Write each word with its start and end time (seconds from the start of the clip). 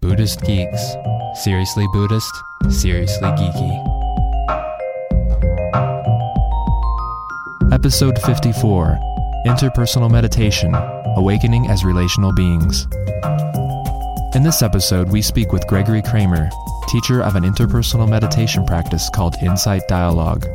Buddhist 0.00 0.42
Geeks. 0.42 0.96
Seriously 1.34 1.86
Buddhist, 1.92 2.32
seriously 2.70 3.28
geeky. 3.30 3.94
Episode 7.72 8.16
54 8.22 8.96
Interpersonal 9.46 10.08
Meditation 10.08 10.72
Awakening 11.16 11.68
as 11.68 11.84
Relational 11.84 12.32
Beings. 12.32 12.86
In 14.36 14.44
this 14.44 14.62
episode, 14.62 15.10
we 15.10 15.20
speak 15.22 15.52
with 15.52 15.66
Gregory 15.66 16.02
Kramer, 16.02 16.48
teacher 16.86 17.20
of 17.20 17.34
an 17.34 17.42
interpersonal 17.42 18.08
meditation 18.08 18.64
practice 18.64 19.10
called 19.10 19.34
Insight 19.42 19.82
Dialogue. 19.88 20.46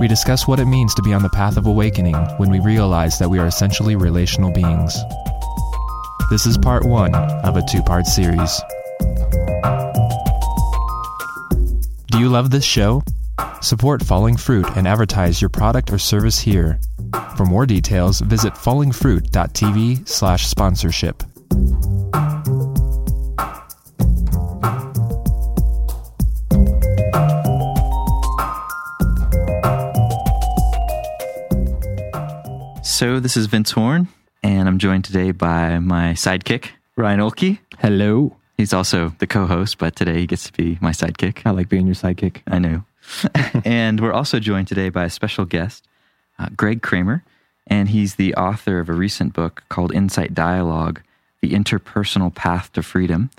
We 0.00 0.08
discuss 0.08 0.48
what 0.48 0.58
it 0.58 0.64
means 0.64 0.94
to 0.94 1.02
be 1.02 1.12
on 1.12 1.22
the 1.22 1.28
path 1.28 1.58
of 1.58 1.66
awakening 1.66 2.16
when 2.38 2.50
we 2.50 2.60
realize 2.60 3.18
that 3.18 3.28
we 3.28 3.38
are 3.38 3.46
essentially 3.46 3.94
relational 3.94 4.50
beings. 4.50 4.96
This 6.30 6.46
is 6.46 6.56
part 6.56 6.84
one 6.84 7.14
of 7.14 7.56
a 7.56 7.62
two 7.62 7.82
part 7.82 8.06
series. 8.06 8.60
Do 12.10 12.18
you 12.18 12.28
love 12.28 12.50
this 12.50 12.64
show? 12.64 13.02
Support 13.60 14.02
Falling 14.02 14.36
Fruit 14.36 14.66
and 14.76 14.88
advertise 14.88 15.40
your 15.40 15.50
product 15.50 15.92
or 15.92 15.98
service 15.98 16.38
here. 16.38 16.80
For 17.36 17.44
more 17.44 17.66
details, 17.66 18.20
visit 18.20 18.54
fallingfruit.tv 18.54 20.08
slash 20.08 20.46
sponsorship. 20.46 21.22
So 32.82 33.20
this 33.20 33.36
is 33.36 33.46
Vince 33.46 33.72
Horn, 33.72 34.08
and 34.44 34.68
I'm 34.68 34.78
joined 34.78 35.06
today 35.06 35.30
by 35.30 35.78
my 35.78 36.12
sidekick, 36.12 36.68
Ryan 36.96 37.20
Oelke. 37.20 37.58
Hello. 37.78 38.36
He's 38.58 38.74
also 38.74 39.14
the 39.18 39.26
co-host, 39.26 39.78
but 39.78 39.96
today 39.96 40.18
he 40.18 40.26
gets 40.26 40.44
to 40.44 40.52
be 40.52 40.76
my 40.82 40.90
sidekick. 40.90 41.40
I 41.46 41.50
like 41.50 41.70
being 41.70 41.86
your 41.86 41.94
sidekick. 41.94 42.42
I 42.46 42.58
know. 42.58 42.84
and 43.64 44.00
we're 44.00 44.12
also 44.12 44.38
joined 44.38 44.68
today 44.68 44.90
by 44.90 45.04
a 45.04 45.10
special 45.10 45.46
guest, 45.46 45.88
uh, 46.38 46.50
Greg 46.54 46.82
Kramer, 46.82 47.24
and 47.66 47.88
he's 47.88 48.16
the 48.16 48.34
author 48.34 48.80
of 48.80 48.90
a 48.90 48.92
recent 48.92 49.32
book 49.32 49.62
called 49.70 49.94
Insight 49.94 50.34
Dialogue: 50.34 51.00
The 51.40 51.52
Interpersonal 51.52 52.34
Path 52.34 52.70
to 52.74 52.82
Freedom, 52.82 53.30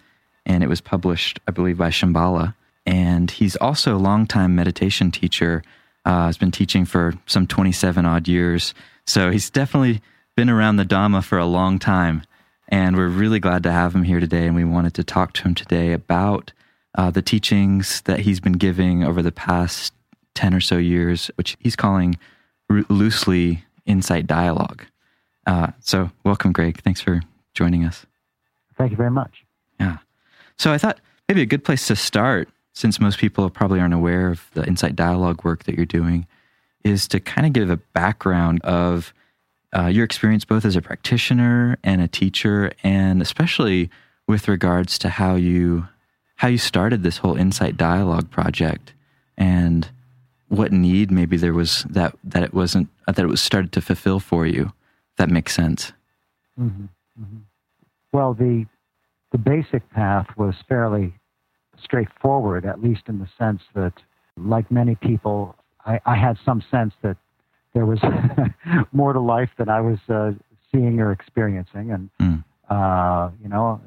and 0.44 0.64
it 0.64 0.70
was 0.70 0.82
published, 0.82 1.40
I 1.48 1.52
believe, 1.52 1.78
by 1.78 1.90
Shambhala. 1.90 2.56
And 2.88 3.30
he's 3.30 3.56
also 3.58 3.96
a 3.96 4.00
longtime 4.00 4.56
meditation 4.56 5.12
teacher. 5.12 5.64
Uh, 6.04 6.28
has 6.28 6.38
been 6.38 6.52
teaching 6.52 6.86
for 6.86 7.16
some 7.26 7.48
27 7.48 8.06
odd 8.06 8.28
years. 8.28 8.76
So 9.08 9.32
he's 9.32 9.50
definitely 9.50 10.02
been 10.36 10.50
around 10.50 10.76
the 10.76 10.86
Dhamma 10.86 11.24
for 11.24 11.38
a 11.38 11.46
long 11.46 11.80
time. 11.80 12.24
And 12.68 12.98
we're 12.98 13.08
really 13.08 13.40
glad 13.40 13.64
to 13.64 13.72
have 13.72 13.96
him 13.96 14.04
here 14.04 14.20
today. 14.20 14.48
And 14.48 14.56
we 14.56 14.66
wanted 14.66 14.94
to 14.96 15.04
talk 15.04 15.34
to 15.34 15.44
him 15.44 15.56
today 15.56 15.94
about 15.94 16.52
uh, 16.96 17.12
the 17.12 17.22
teachings 17.22 18.02
that 18.02 18.22
he's 18.22 18.40
been 18.40 18.54
giving 18.54 19.04
over 19.04 19.22
the 19.22 19.32
past 19.32 19.94
10 20.34 20.54
or 20.54 20.62
so 20.62 20.78
years, 20.78 21.30
which 21.36 21.56
he's 21.60 21.76
calling 21.76 22.18
loosely 22.90 23.64
Insight 23.86 24.28
Dialogue. 24.28 24.86
Uh, 25.46 25.68
so, 25.80 26.10
welcome, 26.24 26.52
Greg. 26.52 26.82
Thanks 26.82 27.02
for 27.02 27.22
joining 27.54 27.86
us. 27.86 28.06
Thank 28.78 28.92
you 28.92 28.98
very 28.98 29.12
much. 29.12 29.46
Yeah. 29.80 29.98
So, 30.58 30.74
I 30.74 30.80
thought 30.80 31.00
maybe 31.30 31.42
a 31.42 31.46
good 31.46 31.64
place 31.64 31.86
to 31.88 31.96
start, 31.96 32.50
since 32.74 33.00
most 33.00 33.20
people 33.20 33.48
probably 33.52 33.80
aren't 33.80 33.94
aware 33.94 34.30
of 34.30 34.50
the 34.54 34.66
Insight 34.66 34.96
Dialogue 34.96 35.44
work 35.44 35.66
that 35.66 35.76
you're 35.76 35.86
doing, 35.86 36.26
is 36.84 37.08
to 37.10 37.20
kind 37.20 37.46
of 37.46 37.54
give 37.54 37.70
a 37.70 37.78
background 37.78 38.62
of 38.64 39.14
uh, 39.78 39.88
your 39.88 40.06
experience 40.06 40.46
both 40.46 40.66
as 40.66 40.76
a 40.76 40.82
practitioner 40.82 41.78
and 41.84 42.02
a 42.02 42.08
teacher, 42.08 42.72
and 42.84 43.22
especially 43.22 43.90
with 44.28 44.48
regards 44.48 44.98
to 45.00 45.10
how 45.10 45.36
you 45.36 45.88
how 46.38 46.48
you 46.48 46.58
started 46.58 47.04
this 47.04 47.18
whole 47.18 47.36
Insight 47.36 47.78
Dialogue 47.78 48.30
project, 48.30 48.94
and 49.38 49.90
what 50.48 50.72
need 50.72 51.12
maybe 51.12 51.38
there 51.38 51.54
was 51.54 51.86
that 51.90 52.16
that 52.24 52.44
it 52.44 52.54
wasn't 52.54 52.90
that 53.08 53.20
it 53.20 53.28
was 53.28 53.42
started 53.42 53.72
to 53.74 53.82
fulfill 53.82 54.20
for 54.20 54.46
you. 54.46 54.72
That 55.18 55.30
makes 55.30 55.54
sense. 55.54 55.92
Mm-hmm. 56.60 56.86
Mm-hmm. 57.22 57.38
Well, 58.12 58.34
the 58.34 58.66
the 59.32 59.38
basic 59.38 59.90
path 59.92 60.28
was 60.38 60.56
fairly 60.70 61.14
straightforward, 61.84 62.66
at 62.66 62.82
least 62.82 63.04
in 63.08 63.20
the 63.20 63.28
sense 63.38 63.62
that, 63.74 63.94
like 64.38 64.72
many 64.72 64.96
people, 64.96 65.56
I, 65.86 66.00
I 66.06 66.16
had 66.16 66.38
some 66.46 66.64
sense 66.72 66.94
that 67.02 67.18
there 67.76 67.86
was 67.86 68.00
more 68.92 69.14
to 69.14 69.20
life 69.20 69.50
than 69.60 69.70
I 69.70 69.82
was 69.82 70.00
uh, 70.10 70.32
seeing 70.72 71.00
or 71.00 71.12
experiencing, 71.12 71.92
and 71.92 72.10
Mm. 72.20 72.44
uh, 72.70 73.30
you 73.44 73.50
know, 73.50 73.80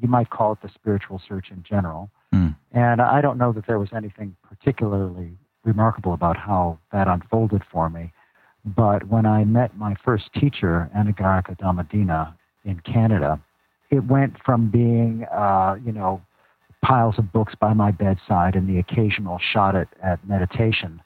you 0.00 0.08
might 0.08 0.30
call 0.30 0.52
it 0.52 0.62
the 0.62 0.70
spiritual 0.70 1.20
search 1.28 1.50
in 1.50 1.62
general. 1.68 2.08
Mm. 2.32 2.56
And 2.72 3.02
I 3.02 3.20
don't 3.20 3.36
know 3.36 3.52
that 3.52 3.66
there 3.66 3.78
was 3.78 3.90
anything 3.94 4.36
particularly 4.48 5.32
remarkable 5.64 6.14
about 6.14 6.36
how 6.36 6.78
that 6.92 7.08
unfolded 7.08 7.62
for 7.70 7.90
me. 7.90 8.12
But 8.64 9.08
when 9.08 9.26
I 9.26 9.44
met 9.44 9.76
my 9.76 9.94
first 10.04 10.32
teacher, 10.32 10.90
Anagarika 10.96 11.56
Dhammadina, 11.58 12.34
in 12.64 12.80
Canada, 12.80 13.40
it 13.90 14.04
went 14.06 14.34
from 14.44 14.70
being, 14.70 15.24
uh, 15.32 15.76
you 15.84 15.92
know, 15.92 16.20
piles 16.82 17.14
of 17.18 17.32
books 17.32 17.54
by 17.58 17.72
my 17.72 17.90
bedside 17.90 18.54
and 18.54 18.68
the 18.68 18.78
occasional 18.78 19.38
shot 19.52 19.74
at, 19.76 19.88
at 20.02 20.26
meditation 20.28 21.00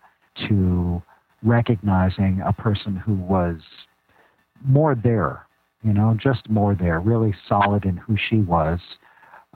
to 0.48 1.02
recognizing 1.42 2.42
a 2.44 2.52
person 2.52 2.96
who 2.96 3.14
was 3.14 3.60
more 4.64 4.94
there, 4.94 5.46
you 5.82 5.92
know, 5.92 6.16
just 6.20 6.48
more 6.48 6.74
there, 6.74 7.00
really 7.00 7.34
solid 7.48 7.84
in 7.84 7.96
who 7.96 8.16
she 8.16 8.36
was. 8.36 8.78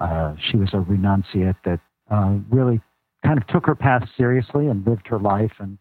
Uh, 0.00 0.34
she 0.50 0.56
was 0.56 0.70
a 0.72 0.78
renunciate 0.78 1.56
that 1.64 1.80
uh, 2.10 2.36
really 2.50 2.80
kind 3.24 3.38
of 3.38 3.46
took 3.46 3.66
her 3.66 3.74
path 3.74 4.08
seriously 4.16 4.66
and 4.66 4.86
lived 4.86 5.06
her 5.06 5.18
life 5.18 5.52
and 5.58 5.78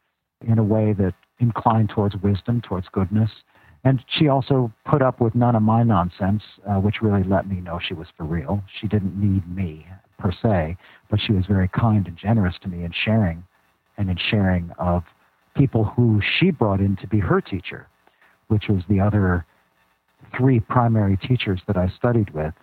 in 0.47 0.59
a 0.59 0.63
way 0.63 0.93
that 0.93 1.13
inclined 1.39 1.89
towards 1.89 2.15
wisdom, 2.17 2.61
towards 2.61 2.87
goodness. 2.91 3.29
And 3.85 4.03
she 4.07 4.27
also 4.27 4.71
put 4.85 5.01
up 5.01 5.19
with 5.19 5.35
none 5.35 5.55
of 5.55 5.61
my 5.61 5.83
nonsense, 5.83 6.43
uh, 6.69 6.75
which 6.75 7.01
really 7.01 7.23
let 7.23 7.47
me 7.47 7.59
know 7.59 7.79
she 7.85 7.93
was 7.93 8.07
for 8.15 8.23
real. 8.23 8.63
She 8.79 8.87
didn't 8.87 9.17
need 9.19 9.47
me 9.53 9.85
per 10.17 10.31
se, 10.31 10.77
but 11.09 11.19
she 11.19 11.33
was 11.33 11.45
very 11.45 11.67
kind 11.67 12.07
and 12.07 12.15
generous 12.17 12.55
to 12.61 12.69
me 12.69 12.85
in 12.85 12.93
sharing 13.03 13.43
and 13.97 14.09
in 14.09 14.17
sharing 14.29 14.71
of 14.79 15.03
people 15.55 15.85
who 15.85 16.21
she 16.21 16.51
brought 16.51 16.79
in 16.79 16.95
to 16.97 17.07
be 17.07 17.19
her 17.19 17.41
teacher, 17.41 17.87
which 18.47 18.67
was 18.67 18.83
the 18.89 18.99
other 18.99 19.45
three 20.37 20.59
primary 20.59 21.17
teachers 21.17 21.61
that 21.67 21.77
I 21.77 21.89
studied 21.95 22.31
with. 22.31 22.53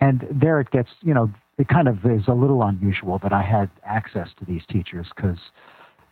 And 0.00 0.26
there 0.30 0.60
it 0.60 0.70
gets, 0.70 0.90
you 1.02 1.14
know, 1.14 1.30
it 1.58 1.68
kind 1.68 1.88
of 1.88 2.04
is 2.04 2.28
a 2.28 2.34
little 2.34 2.62
unusual 2.62 3.18
that 3.22 3.32
I 3.32 3.42
had 3.42 3.70
access 3.84 4.28
to 4.38 4.44
these 4.44 4.62
teachers 4.68 5.06
because 5.14 5.38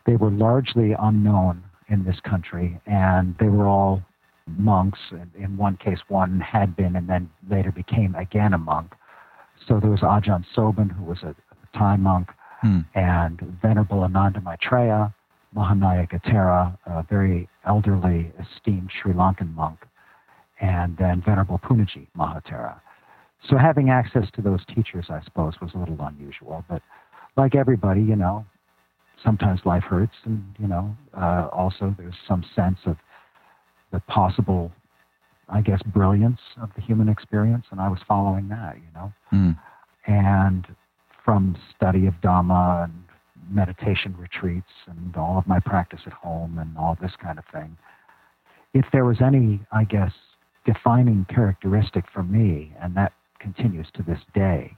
they 0.07 0.17
were 0.17 0.31
largely 0.31 0.95
unknown 0.99 1.63
in 1.89 2.05
this 2.05 2.19
country 2.21 2.81
and 2.87 3.35
they 3.39 3.49
were 3.49 3.67
all 3.67 4.03
monks. 4.57 4.99
In 5.39 5.57
one 5.57 5.77
case, 5.77 5.99
one 6.09 6.41
had 6.41 6.75
been 6.77 6.97
and 6.97 7.09
then 7.09 7.31
later 7.51 7.73
became 7.73 8.15
again 8.15 8.53
a 8.55 8.59
monk. 8.59 8.95
So 9.67 9.81
there 9.81 9.91
was 9.91 10.01
Ajahn 10.01 10.45
Sobin, 10.55 10.91
who 10.91 11.05
was 11.05 11.23
a 11.23 11.35
Thai 11.77 11.97
monk, 11.97 12.31
Hmm. 12.61 12.81
and 12.95 13.41
Venerable 13.61 14.05
Ananda 14.05 14.41
Maitreya, 14.41 15.13
Mahanayaka 15.57 16.23
Thera, 16.25 16.77
a 16.87 17.03
very 17.09 17.49
elderly, 17.67 18.33
esteemed 18.39 18.91
Sri 19.01 19.13
Lankan 19.13 19.55
monk, 19.55 19.79
and 20.61 20.97
then 20.99 21.23
Venerable 21.25 21.59
Punnaji 21.59 22.07
Mahathera. 22.17 22.81
So 23.49 23.57
having 23.57 23.91
access 23.91 24.25
to 24.35 24.43
those 24.43 24.61
teachers, 24.75 25.07
I 25.11 25.23
suppose, 25.23 25.55
was 25.61 25.71
a 25.75 25.79
little 25.79 25.99
unusual. 26.01 26.65
But 26.69 26.83
like 27.37 27.55
everybody, 27.55 28.01
you 28.01 28.17
know, 28.17 28.47
sometimes 29.23 29.61
life 29.65 29.85
hurts, 29.85 30.15
and 30.25 30.43
you 30.59 30.67
know, 30.67 30.97
uh, 31.17 31.49
also 31.53 31.95
there's 31.99 32.15
some 32.27 32.45
sense 32.55 32.79
of 32.87 32.97
the 33.93 34.01
possible, 34.01 34.73
I 35.49 35.61
guess, 35.61 35.81
brilliance 35.83 36.41
of 36.61 36.71
the 36.75 36.83
human 36.83 37.09
experience, 37.09 37.67
and 37.71 37.81
I 37.81 37.89
was 37.89 38.01
following 38.09 38.49
that, 38.49 38.77
you 38.77 38.91
know 38.95 39.13
Mm. 39.33 39.57
and 40.07 40.67
from 41.25 41.57
study 41.75 42.07
of 42.07 42.15
Dhamma 42.23 42.85
and 42.85 43.05
meditation 43.51 44.15
retreats 44.19 44.71
and 44.87 45.17
all 45.17 45.39
of 45.39 45.47
my 45.47 45.61
practice 45.61 46.01
at 46.07 46.13
home 46.13 46.59
and 46.59 46.77
all 46.79 46.97
this 47.01 47.13
kind 47.23 47.39
of 47.39 47.45
thing. 47.53 47.77
If 48.73 48.87
there 48.93 49.05
was 49.05 49.19
any, 49.25 49.61
I 49.73 49.85
guess, 49.85 50.13
defining 50.67 51.27
characteristic 51.33 52.05
for 52.13 52.23
me, 52.23 52.73
and 52.81 52.97
that 52.97 53.13
continues 53.39 53.87
to 53.95 54.03
this 54.03 54.21
day, 54.35 54.77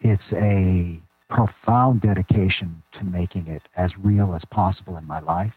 it's 0.00 0.22
a 0.32 1.00
profound 1.30 2.02
dedication 2.02 2.82
to 2.98 3.04
making 3.04 3.46
it 3.46 3.62
as 3.76 3.90
real 3.98 4.34
as 4.34 4.42
possible 4.50 4.96
in 4.96 5.06
my 5.06 5.20
life. 5.20 5.54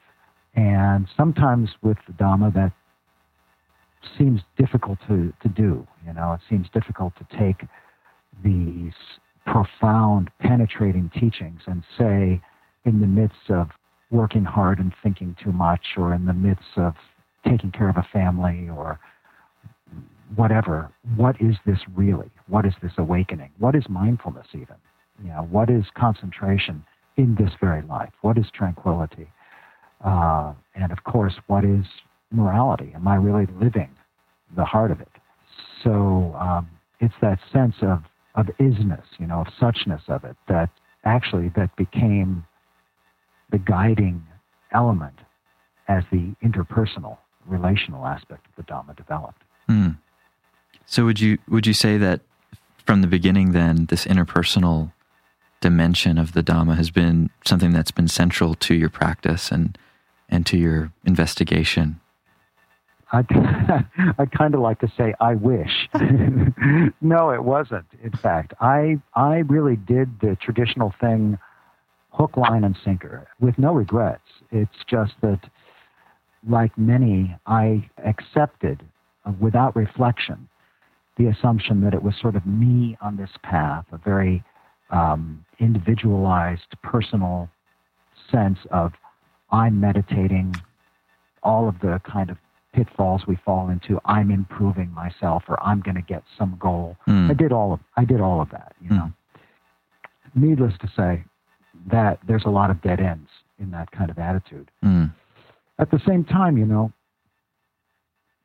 And 0.56 1.07
sometimes 1.18 1.69
with 1.81 1.97
the 2.07 2.13
Dhamma, 2.13 2.53
that 2.53 2.71
seems 4.18 4.41
difficult 4.57 5.00
to, 5.07 5.33
to 5.41 5.50
do. 5.50 5.85
You 6.06 6.13
know, 6.13 6.33
it 6.33 6.41
seems 6.50 6.68
difficult 6.73 7.13
to 7.18 7.38
take 7.38 7.68
these 8.44 8.94
profound, 9.45 10.30
penetrating 10.39 11.12
teachings 11.13 11.62
and 11.68 11.83
say, 11.97 12.42
in 12.86 13.01
the 13.01 13.07
midst 13.07 13.50
of 13.50 13.69
working 14.12 14.44
hard 14.44 14.80
and 14.80 14.94
thinking 15.03 15.36
too 15.44 15.51
much, 15.51 15.81
or 15.97 16.13
in 16.13 16.25
the 16.25 16.33
midst 16.33 16.77
of 16.77 16.94
taking 17.47 17.71
care 17.71 17.89
of 17.89 17.97
a 17.97 18.07
family, 18.13 18.69
or 18.69 19.00
whatever, 20.36 20.92
what 21.15 21.36
is 21.39 21.56
this 21.65 21.80
really? 21.95 22.30
What 22.47 22.65
is 22.65 22.74
this 22.81 22.92
awakening? 22.97 23.51
What 23.59 23.75
is 23.75 23.83
mindfulness 23.89 24.47
even? 24.53 24.75
You 25.24 25.30
know, 25.30 25.47
what 25.50 25.69
is 25.69 25.86
concentration 25.95 26.83
in 27.18 27.36
this 27.36 27.51
very 27.62 27.81
life? 27.83 28.12
What 28.21 28.38
is 28.38 28.45
tranquility? 28.53 29.27
Uh, 30.03 30.53
and 30.75 30.92
of 30.92 31.03
course, 31.03 31.33
what 31.47 31.63
is 31.63 31.86
morality? 32.31 32.92
Am 32.95 33.07
I 33.07 33.15
really 33.15 33.47
living 33.59 33.89
the 34.56 34.65
heart 34.65 34.92
of 34.92 35.00
it? 35.00 35.07
So 35.83 36.36
um, 36.39 36.69
it's 37.00 37.13
that 37.21 37.39
sense 37.53 37.75
of, 37.81 38.03
of 38.35 38.47
isness, 38.59 39.05
you 39.17 39.27
know, 39.27 39.41
of 39.41 39.47
suchness 39.59 40.07
of 40.09 40.23
it 40.23 40.35
that 40.47 40.69
actually 41.03 41.49
that 41.55 41.75
became 41.75 42.45
the 43.51 43.57
guiding 43.57 44.23
element 44.73 45.19
as 45.87 46.03
the 46.11 46.35
interpersonal, 46.43 47.17
relational 47.45 48.05
aspect 48.05 48.45
of 48.47 48.55
the 48.55 48.71
Dhamma 48.71 48.95
developed. 48.95 49.41
Mm. 49.69 49.97
So 50.85 51.05
would 51.05 51.19
you 51.19 51.37
would 51.47 51.65
you 51.65 51.73
say 51.73 51.97
that 51.97 52.21
from 52.85 53.01
the 53.01 53.07
beginning 53.07 53.51
then 53.51 53.85
this 53.87 54.05
interpersonal 54.05 54.91
dimension 55.61 56.17
of 56.17 56.33
the 56.33 56.43
Dhamma 56.43 56.75
has 56.75 56.91
been 56.91 57.29
something 57.45 57.71
that's 57.71 57.91
been 57.91 58.07
central 58.07 58.53
to 58.55 58.75
your 58.75 58.89
practice 58.89 59.51
and 59.51 59.77
and 60.29 60.45
to 60.47 60.57
your 60.57 60.91
investigation? 61.05 61.99
I'd, 63.12 63.25
I'd 64.18 64.31
kind 64.31 64.56
of 64.56 64.62
like 64.62 64.80
to 64.80 64.92
say, 64.98 65.13
I 65.19 65.36
wish. 65.36 65.90
no, 67.02 67.30
it 67.31 67.44
wasn't. 67.44 67.86
In 68.04 68.12
fact, 68.12 68.54
I 68.60 68.98
I 69.13 69.38
really 69.48 69.75
did 69.75 70.19
the 70.22 70.38
traditional 70.42 70.94
thing, 71.00 71.38
hook, 72.12 72.38
line, 72.38 72.63
and 72.63 72.78
sinker, 72.84 73.28
with 73.40 73.57
no 73.57 73.74
regrets. 73.74 74.24
It's 74.52 74.84
just 74.88 75.13
that, 75.22 75.40
like 76.48 76.78
many, 76.78 77.36
I 77.46 77.90
accepted 78.04 78.84
uh, 79.25 79.34
without 79.40 79.75
reflection 79.75 80.50
the 81.18 81.28
assumption 81.28 81.81
that 81.81 81.94
it 81.94 82.04
was 82.04 82.13
sort 82.19 82.36
of 82.36 82.46
me 82.46 82.98
on 83.02 83.16
this 83.16 83.30
path, 83.42 83.86
a 83.92 83.98
very 83.98 84.44
um, 84.90 85.46
individualized, 85.60 86.75
personal 86.84 87.50
sense 88.31 88.60
of 88.72 88.92
I'm 89.52 89.80
meditating, 89.80 90.56
all 91.44 91.69
of 91.69 91.80
the 91.80 92.02
kind 92.04 92.30
of 92.30 92.38
pitfalls 92.75 93.22
we 93.27 93.38
fall 93.45 93.69
into. 93.69 94.00
I'm 94.06 94.31
improving 94.31 94.92
myself, 94.92 95.44
or 95.48 95.62
I'm 95.63 95.81
going 95.81 95.95
to 95.95 96.01
get 96.01 96.24
some 96.38 96.57
goal. 96.60 96.98
Mm. 97.07 97.31
I 97.31 97.33
did 97.33 97.51
all 97.51 97.74
of 97.74 97.80
I 97.95 98.04
did 98.04 98.19
all 98.19 98.42
of 98.42 98.50
that. 98.51 98.75
You 98.81 98.89
mm. 98.89 98.98
know, 98.98 99.13
needless 100.36 100.74
to 100.81 100.92
say, 100.95 101.24
that 101.92 102.19
there's 102.27 102.44
a 102.45 102.50
lot 102.50 102.69
of 102.69 102.81
dead 102.81 103.00
ends 103.00 103.30
in 103.60 103.72
that 103.72 103.92
kind 103.92 104.10
of 104.10 104.19
attitude. 104.19 104.69
Mm. 104.83 105.13
At 105.80 105.92
the 105.92 106.00
same 106.06 106.25
time, 106.25 106.57
you 106.57 106.66
know, 106.66 106.92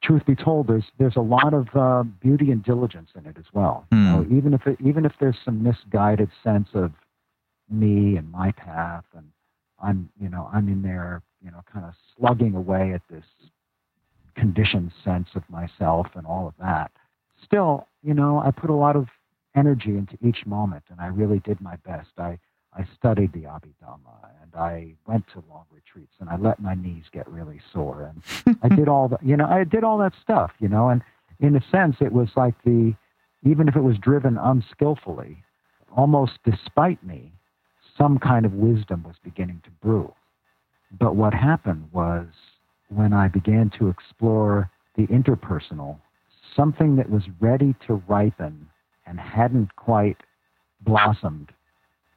truth 0.02 0.24
be 0.26 0.36
told, 0.36 0.68
there's 0.68 0.86
there's 0.98 1.16
a 1.16 1.20
lot 1.20 1.52
of 1.52 1.66
uh, 1.74 2.04
beauty 2.22 2.52
and 2.52 2.62
diligence 2.62 3.10
in 3.16 3.26
it 3.26 3.36
as 3.36 3.46
well. 3.52 3.86
Mm. 3.92 3.96
You 3.96 4.10
know, 4.10 4.22
hmm. 4.22 4.38
even 4.38 4.54
if 4.54 4.66
it, 4.66 4.76
even 4.84 5.04
if 5.04 5.12
there's 5.20 5.36
some 5.44 5.62
misguided 5.62 6.30
sense 6.44 6.68
of 6.74 6.92
me 7.68 8.16
and 8.16 8.30
my 8.30 8.52
path, 8.52 9.04
and 9.16 9.26
I'm 9.82 10.08
you 10.20 10.28
know 10.28 10.48
I'm 10.52 10.68
in 10.68 10.82
there 10.82 11.22
you 11.44 11.50
know 11.50 11.62
kind 11.72 11.84
of 11.84 11.94
slugging 12.16 12.54
away 12.54 12.92
at 12.92 13.02
this 13.10 13.24
conditioned 14.36 14.92
sense 15.04 15.28
of 15.34 15.42
myself 15.48 16.08
and 16.14 16.26
all 16.26 16.46
of 16.46 16.54
that. 16.60 16.90
Still, 17.44 17.86
you 18.02 18.14
know, 18.14 18.42
I 18.44 18.50
put 18.50 18.70
a 18.70 18.74
lot 18.74 18.96
of 18.96 19.08
energy 19.56 19.90
into 19.90 20.16
each 20.22 20.46
moment, 20.46 20.84
and 20.90 21.00
I 21.00 21.06
really 21.06 21.40
did 21.40 21.60
my 21.60 21.76
best. 21.76 22.10
I 22.18 22.38
I 22.72 22.86
studied 22.96 23.32
the 23.32 23.42
Abhidhamma 23.42 24.30
and 24.42 24.54
I 24.54 24.94
went 25.06 25.26
to 25.32 25.42
long 25.50 25.64
retreats 25.72 26.14
and 26.20 26.28
I 26.28 26.36
let 26.36 26.60
my 26.60 26.74
knees 26.74 27.04
get 27.12 27.28
really 27.28 27.60
sore 27.72 28.12
and 28.46 28.56
I 28.62 28.68
did 28.68 28.88
all 28.88 29.08
the 29.08 29.18
you 29.22 29.36
know 29.36 29.46
I 29.46 29.64
did 29.64 29.82
all 29.84 29.98
that 29.98 30.12
stuff 30.22 30.52
you 30.60 30.68
know 30.68 30.88
and 30.88 31.02
in 31.40 31.56
a 31.56 31.60
sense 31.70 31.96
it 32.00 32.12
was 32.12 32.28
like 32.36 32.54
the 32.64 32.94
even 33.44 33.68
if 33.68 33.76
it 33.76 33.82
was 33.82 33.98
driven 33.98 34.38
unskillfully 34.38 35.42
almost 35.96 36.38
despite 36.44 37.02
me 37.02 37.32
some 37.98 38.18
kind 38.18 38.46
of 38.46 38.52
wisdom 38.52 39.02
was 39.02 39.16
beginning 39.24 39.60
to 39.64 39.70
brew 39.82 40.12
but 40.96 41.16
what 41.16 41.34
happened 41.34 41.88
was 41.92 42.28
when 42.90 43.12
I 43.12 43.28
began 43.28 43.70
to 43.78 43.88
explore 43.88 44.70
the 44.96 45.06
interpersonal 45.06 45.98
something 46.54 46.96
that 46.96 47.08
was 47.08 47.22
ready 47.38 47.74
to 47.86 48.02
ripen 48.08 48.68
and 49.06 49.18
hadn't 49.18 49.74
quite 49.76 50.16
blossomed 50.80 51.52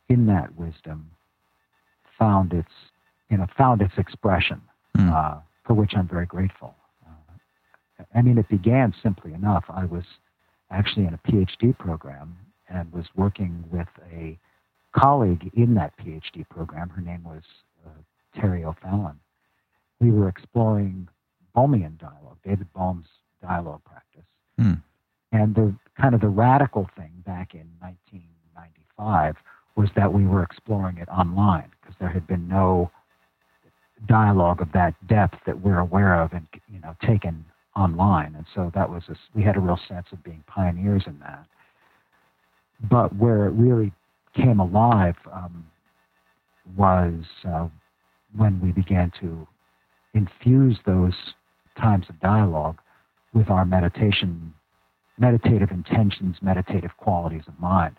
in 0.09 0.25
that 0.25 0.55
wisdom 0.57 1.09
found 2.17 2.53
its 2.53 2.71
you 3.29 3.37
know 3.37 3.47
found 3.57 3.81
its 3.81 3.93
expression 3.97 4.61
mm. 4.97 5.11
uh, 5.11 5.39
for 5.65 5.73
which 5.73 5.93
I'm 5.95 6.07
very 6.07 6.25
grateful. 6.25 6.75
Uh, 7.05 8.03
I 8.15 8.21
mean, 8.21 8.37
it 8.37 8.49
began 8.49 8.93
simply 9.01 9.33
enough. 9.33 9.65
I 9.69 9.85
was 9.85 10.03
actually 10.71 11.05
in 11.05 11.13
a 11.13 11.31
PhD 11.31 11.77
program 11.77 12.35
and 12.67 12.91
was 12.91 13.05
working 13.15 13.63
with 13.71 13.87
a 14.11 14.37
colleague 14.95 15.49
in 15.55 15.75
that 15.75 15.93
PhD 15.97 16.47
program. 16.49 16.89
Her 16.89 17.01
name 17.01 17.23
was 17.23 17.43
uh, 17.85 18.39
Terry 18.39 18.63
O'Fallon. 18.63 19.19
We 20.03 20.11
were 20.11 20.27
exploring 20.27 21.07
Bohmian 21.55 21.97
dialogue, 21.97 22.37
David 22.43 22.67
Bohm's 22.75 23.07
dialogue 23.41 23.81
practice. 23.85 24.25
Mm. 24.59 24.81
And 25.31 25.55
the 25.55 25.73
kind 25.99 26.13
of 26.13 26.19
the 26.19 26.27
radical 26.27 26.89
thing 26.97 27.11
back 27.25 27.53
in 27.53 27.67
1995 27.79 29.35
was 29.75 29.89
that 29.95 30.11
we 30.11 30.25
were 30.25 30.43
exploring 30.43 30.97
it 30.97 31.07
online 31.07 31.71
because 31.81 31.95
there 31.99 32.09
had 32.09 32.27
been 32.27 32.47
no 32.47 32.91
dialogue 34.07 34.61
of 34.61 34.71
that 34.73 34.93
depth 35.07 35.37
that 35.45 35.61
we're 35.61 35.79
aware 35.79 36.21
of 36.21 36.33
and 36.33 36.45
you 36.67 36.79
know 36.81 36.93
taken 37.07 37.45
online 37.75 38.35
and 38.35 38.45
so 38.53 38.69
that 38.75 38.89
was 38.89 39.03
a, 39.07 39.15
we 39.33 39.41
had 39.41 39.55
a 39.55 39.59
real 39.59 39.79
sense 39.87 40.07
of 40.11 40.21
being 40.23 40.43
pioneers 40.45 41.03
in 41.07 41.17
that 41.19 41.45
but 42.91 43.15
where 43.15 43.45
it 43.47 43.51
really 43.51 43.93
came 44.35 44.59
alive 44.59 45.15
um, 45.31 45.65
was 46.75 47.23
uh, 47.47 47.67
when 48.35 48.59
we 48.59 48.73
began 48.73 49.11
to 49.21 49.47
infuse 50.13 50.77
those 50.85 51.13
times 51.79 52.05
of 52.09 52.19
dialogue 52.19 52.77
with 53.33 53.49
our 53.49 53.65
meditation 53.65 54.53
meditative 55.17 55.71
intentions 55.71 56.37
meditative 56.41 56.91
qualities 56.97 57.43
of 57.47 57.59
mind 57.59 57.95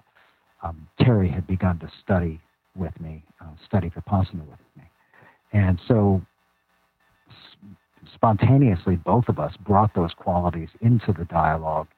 um, 0.64 0.88
Terry 0.98 1.28
had 1.28 1.46
begun 1.46 1.78
to 1.80 1.90
study 2.02 2.40
with 2.74 2.98
me, 3.00 3.22
uh, 3.40 3.46
study 3.66 3.90
Vipassana 3.90 4.46
with 4.48 4.58
me. 4.76 4.84
And 5.52 5.78
so 5.86 6.22
spontaneously, 8.14 8.96
both 8.96 9.28
of 9.28 9.38
us 9.38 9.52
brought 9.64 9.94
those 9.94 10.12
qualities 10.16 10.70
into 10.80 11.12
the 11.12 11.26
dialogue. 11.26 11.88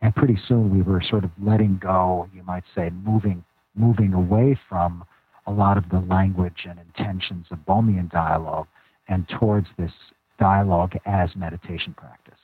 And 0.00 0.14
pretty 0.14 0.38
soon 0.48 0.74
we 0.74 0.82
were 0.82 1.02
sort 1.02 1.24
of 1.24 1.30
letting 1.40 1.78
go, 1.78 2.28
you 2.34 2.42
might 2.42 2.64
say, 2.74 2.90
moving, 2.90 3.44
moving 3.74 4.14
away 4.14 4.58
from 4.68 5.04
a 5.46 5.52
lot 5.52 5.76
of 5.76 5.88
the 5.90 6.00
language 6.00 6.66
and 6.68 6.78
intentions 6.78 7.46
of 7.50 7.58
Bohmian 7.66 8.10
dialogue 8.10 8.66
and 9.08 9.28
towards 9.28 9.68
this 9.78 9.92
dialogue 10.38 10.94
as 11.06 11.34
meditation 11.34 11.94
practice. 11.94 12.38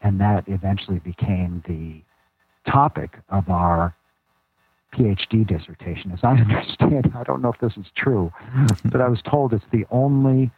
And 0.00 0.20
that 0.20 0.44
eventually 0.46 1.00
became 1.00 1.62
the 1.66 2.02
topic 2.70 3.18
of 3.28 3.48
our 3.48 3.94
PhD 4.94 5.46
dissertation. 5.46 6.12
As 6.12 6.20
I 6.22 6.32
understand, 6.36 7.12
I 7.14 7.24
don't 7.24 7.42
know 7.42 7.52
if 7.52 7.60
this 7.60 7.76
is 7.76 7.90
true, 7.96 8.32
but 8.84 9.00
I 9.00 9.08
was 9.08 9.20
told 9.28 9.52
it's 9.52 9.64
the 9.72 9.84
only 9.90 10.50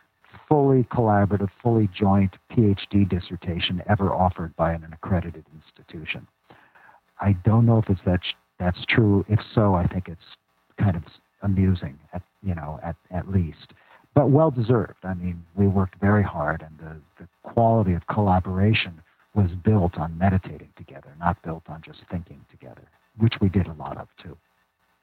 fully 0.48 0.84
collaborative, 0.84 1.48
fully 1.62 1.88
joint 1.96 2.34
PhD 2.52 3.08
dissertation 3.08 3.82
ever 3.88 4.12
offered 4.12 4.54
by 4.56 4.72
an 4.72 4.84
accredited 4.92 5.44
institution. 5.54 6.26
I 7.20 7.32
don't 7.44 7.66
know 7.66 7.78
if 7.78 7.88
it's 7.88 8.00
that 8.06 8.20
that's 8.58 8.84
true. 8.88 9.24
If 9.28 9.40
so, 9.54 9.74
I 9.74 9.86
think 9.86 10.08
it's 10.08 10.36
kind 10.78 10.96
of 10.96 11.04
amusing, 11.42 11.98
at 12.12 12.22
you 12.42 12.54
know, 12.54 12.80
at 12.82 12.96
at 13.10 13.30
least, 13.30 13.72
but 14.14 14.30
well 14.30 14.50
deserved. 14.50 15.04
I 15.04 15.14
mean, 15.14 15.44
we 15.54 15.66
worked 15.66 16.00
very 16.00 16.22
hard, 16.22 16.62
and 16.62 16.78
the 16.78 17.00
the 17.22 17.28
quality 17.42 17.94
of 17.94 18.06
collaboration 18.06 19.00
was 19.34 19.50
built 19.64 19.96
on 19.96 20.18
meditating 20.18 20.72
together, 20.76 21.14
not 21.18 21.40
built 21.42 21.62
on 21.68 21.82
just 21.84 22.00
thinking 22.10 22.44
together 22.50 22.82
which 23.18 23.34
we 23.40 23.48
did 23.48 23.66
a 23.66 23.72
lot 23.74 23.96
of 23.96 24.08
too. 24.22 24.36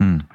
Mm. 0.02 0.28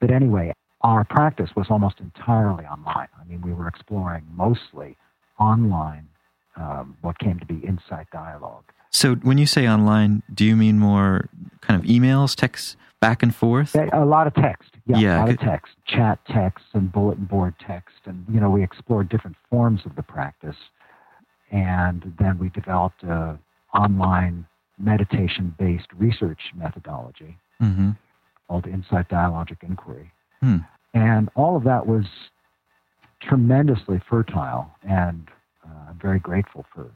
But 0.00 0.10
anyway, 0.10 0.52
our 0.82 1.04
practice 1.04 1.50
was 1.56 1.66
almost 1.70 1.96
entirely 2.00 2.64
online. 2.64 3.08
I 3.20 3.24
mean, 3.24 3.40
we 3.42 3.52
were 3.52 3.68
exploring 3.68 4.24
mostly 4.34 4.96
online 5.38 6.08
um, 6.56 6.96
what 7.00 7.18
came 7.18 7.38
to 7.38 7.46
be 7.46 7.66
insight 7.66 8.06
dialogue. 8.12 8.64
So, 8.94 9.16
when 9.16 9.38
you 9.38 9.46
say 9.46 9.68
online, 9.68 10.22
do 10.32 10.44
you 10.44 10.54
mean 10.54 10.78
more 10.78 11.28
kind 11.60 11.82
of 11.82 11.84
emails, 11.84 12.36
texts 12.36 12.76
back 13.00 13.24
and 13.24 13.34
forth? 13.34 13.74
A 13.74 14.04
lot 14.04 14.28
of 14.28 14.34
text. 14.34 14.70
Yeah, 14.86 14.98
yeah 14.98 15.18
a 15.18 15.20
lot 15.22 15.30
of 15.30 15.40
text, 15.40 15.72
chat 15.84 16.20
text, 16.30 16.64
and 16.74 16.92
bulletin 16.92 17.24
board 17.24 17.54
text, 17.58 17.96
and 18.04 18.24
you 18.32 18.38
know, 18.38 18.50
we 18.50 18.62
explored 18.62 19.08
different 19.08 19.36
forms 19.50 19.80
of 19.84 19.96
the 19.96 20.02
practice, 20.02 20.56
and 21.50 22.14
then 22.20 22.38
we 22.38 22.50
developed 22.50 23.02
a 23.02 23.36
online 23.74 24.46
meditation 24.78 25.52
based 25.58 25.88
research 25.96 26.52
methodology 26.54 27.36
mm-hmm. 27.60 27.90
called 28.46 28.66
Insight 28.66 29.08
Dialogic 29.08 29.62
Inquiry. 29.62 30.12
Hmm. 30.40 30.58
And 30.92 31.30
all 31.34 31.56
of 31.56 31.64
that 31.64 31.88
was 31.88 32.04
tremendously 33.20 34.00
fertile, 34.08 34.70
and 34.88 35.26
uh, 35.66 35.90
I'm 35.90 35.98
very 36.00 36.20
grateful 36.20 36.64
for, 36.72 36.92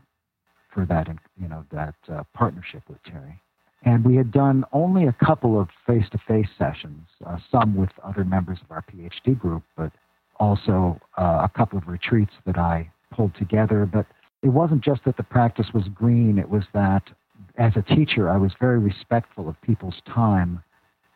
for 0.78 0.86
that, 0.86 1.08
you 1.42 1.48
know, 1.48 1.64
that 1.72 1.94
uh, 2.08 2.22
partnership 2.34 2.82
with 2.88 3.02
Terry. 3.02 3.40
And 3.82 4.04
we 4.04 4.14
had 4.14 4.30
done 4.30 4.64
only 4.72 5.08
a 5.08 5.12
couple 5.24 5.60
of 5.60 5.68
face-to-face 5.84 6.50
sessions, 6.56 7.08
uh, 7.26 7.38
some 7.50 7.74
with 7.74 7.90
other 8.04 8.24
members 8.24 8.58
of 8.62 8.70
our 8.70 8.82
PhD 8.82 9.36
group, 9.36 9.64
but 9.76 9.90
also 10.38 11.00
uh, 11.16 11.40
a 11.42 11.50
couple 11.56 11.78
of 11.78 11.88
retreats 11.88 12.30
that 12.46 12.58
I 12.58 12.88
pulled 13.10 13.34
together. 13.34 13.90
But 13.92 14.06
it 14.44 14.50
wasn't 14.50 14.84
just 14.84 15.04
that 15.04 15.16
the 15.16 15.24
practice 15.24 15.66
was 15.74 15.88
green; 15.92 16.38
it 16.38 16.48
was 16.48 16.62
that 16.74 17.02
as 17.56 17.72
a 17.74 17.82
teacher, 17.82 18.30
I 18.30 18.36
was 18.36 18.52
very 18.60 18.78
respectful 18.78 19.48
of 19.48 19.60
people's 19.62 20.00
time 20.06 20.62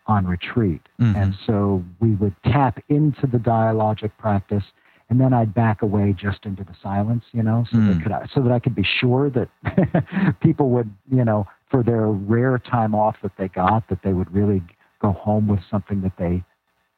on 0.08 0.26
retreat, 0.26 0.82
mm-hmm. 1.00 1.16
and 1.16 1.34
so 1.46 1.84
we 2.00 2.16
would 2.16 2.34
tap 2.44 2.82
into 2.88 3.28
the 3.28 3.38
dialogic 3.38 4.10
practice 4.18 4.64
and 5.12 5.20
then 5.20 5.34
I'd 5.34 5.52
back 5.52 5.82
away 5.82 6.14
just 6.18 6.46
into 6.46 6.64
the 6.64 6.74
silence, 6.82 7.24
you 7.32 7.42
know, 7.42 7.66
so 7.70 7.76
mm. 7.76 7.92
that 7.92 8.02
could 8.02 8.30
so 8.34 8.40
that 8.40 8.50
I 8.50 8.58
could 8.58 8.74
be 8.74 8.82
sure 8.98 9.28
that 9.28 10.38
people 10.40 10.70
would, 10.70 10.90
you 11.10 11.22
know, 11.22 11.46
for 11.70 11.82
their 11.82 12.06
rare 12.06 12.56
time 12.56 12.94
off 12.94 13.16
that 13.22 13.32
they 13.36 13.48
got, 13.48 13.86
that 13.90 13.98
they 14.02 14.14
would 14.14 14.32
really 14.32 14.62
go 15.02 15.12
home 15.12 15.48
with 15.48 15.60
something 15.70 16.00
that 16.00 16.14
they 16.18 16.42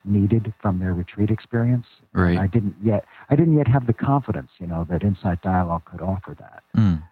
needed 0.04 0.54
from 0.62 0.78
their 0.78 0.94
retreat 0.94 1.28
experience. 1.28 1.86
Right. 2.12 2.38
I 2.38 2.46
didn't 2.46 2.76
yet 2.84 3.04
I 3.30 3.34
didn't 3.34 3.56
yet 3.56 3.66
have 3.66 3.88
the 3.88 3.92
confidence, 3.92 4.50
you 4.60 4.68
know, 4.68 4.86
that 4.88 5.02
Insight 5.02 5.42
Dialogue 5.42 5.82
could 5.84 6.00
offer 6.00 6.36
that. 6.38 6.62
Mm. 6.76 7.02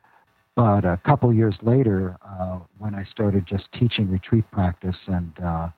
But 0.54 0.84
a 0.84 1.00
couple 1.04 1.34
years 1.34 1.56
later, 1.62 2.16
uh, 2.24 2.60
when 2.78 2.94
I 2.94 3.02
started 3.10 3.44
just 3.44 3.64
teaching 3.76 4.08
retreat 4.08 4.44
practice 4.52 4.98
and 5.08 5.32
uh, 5.44 5.70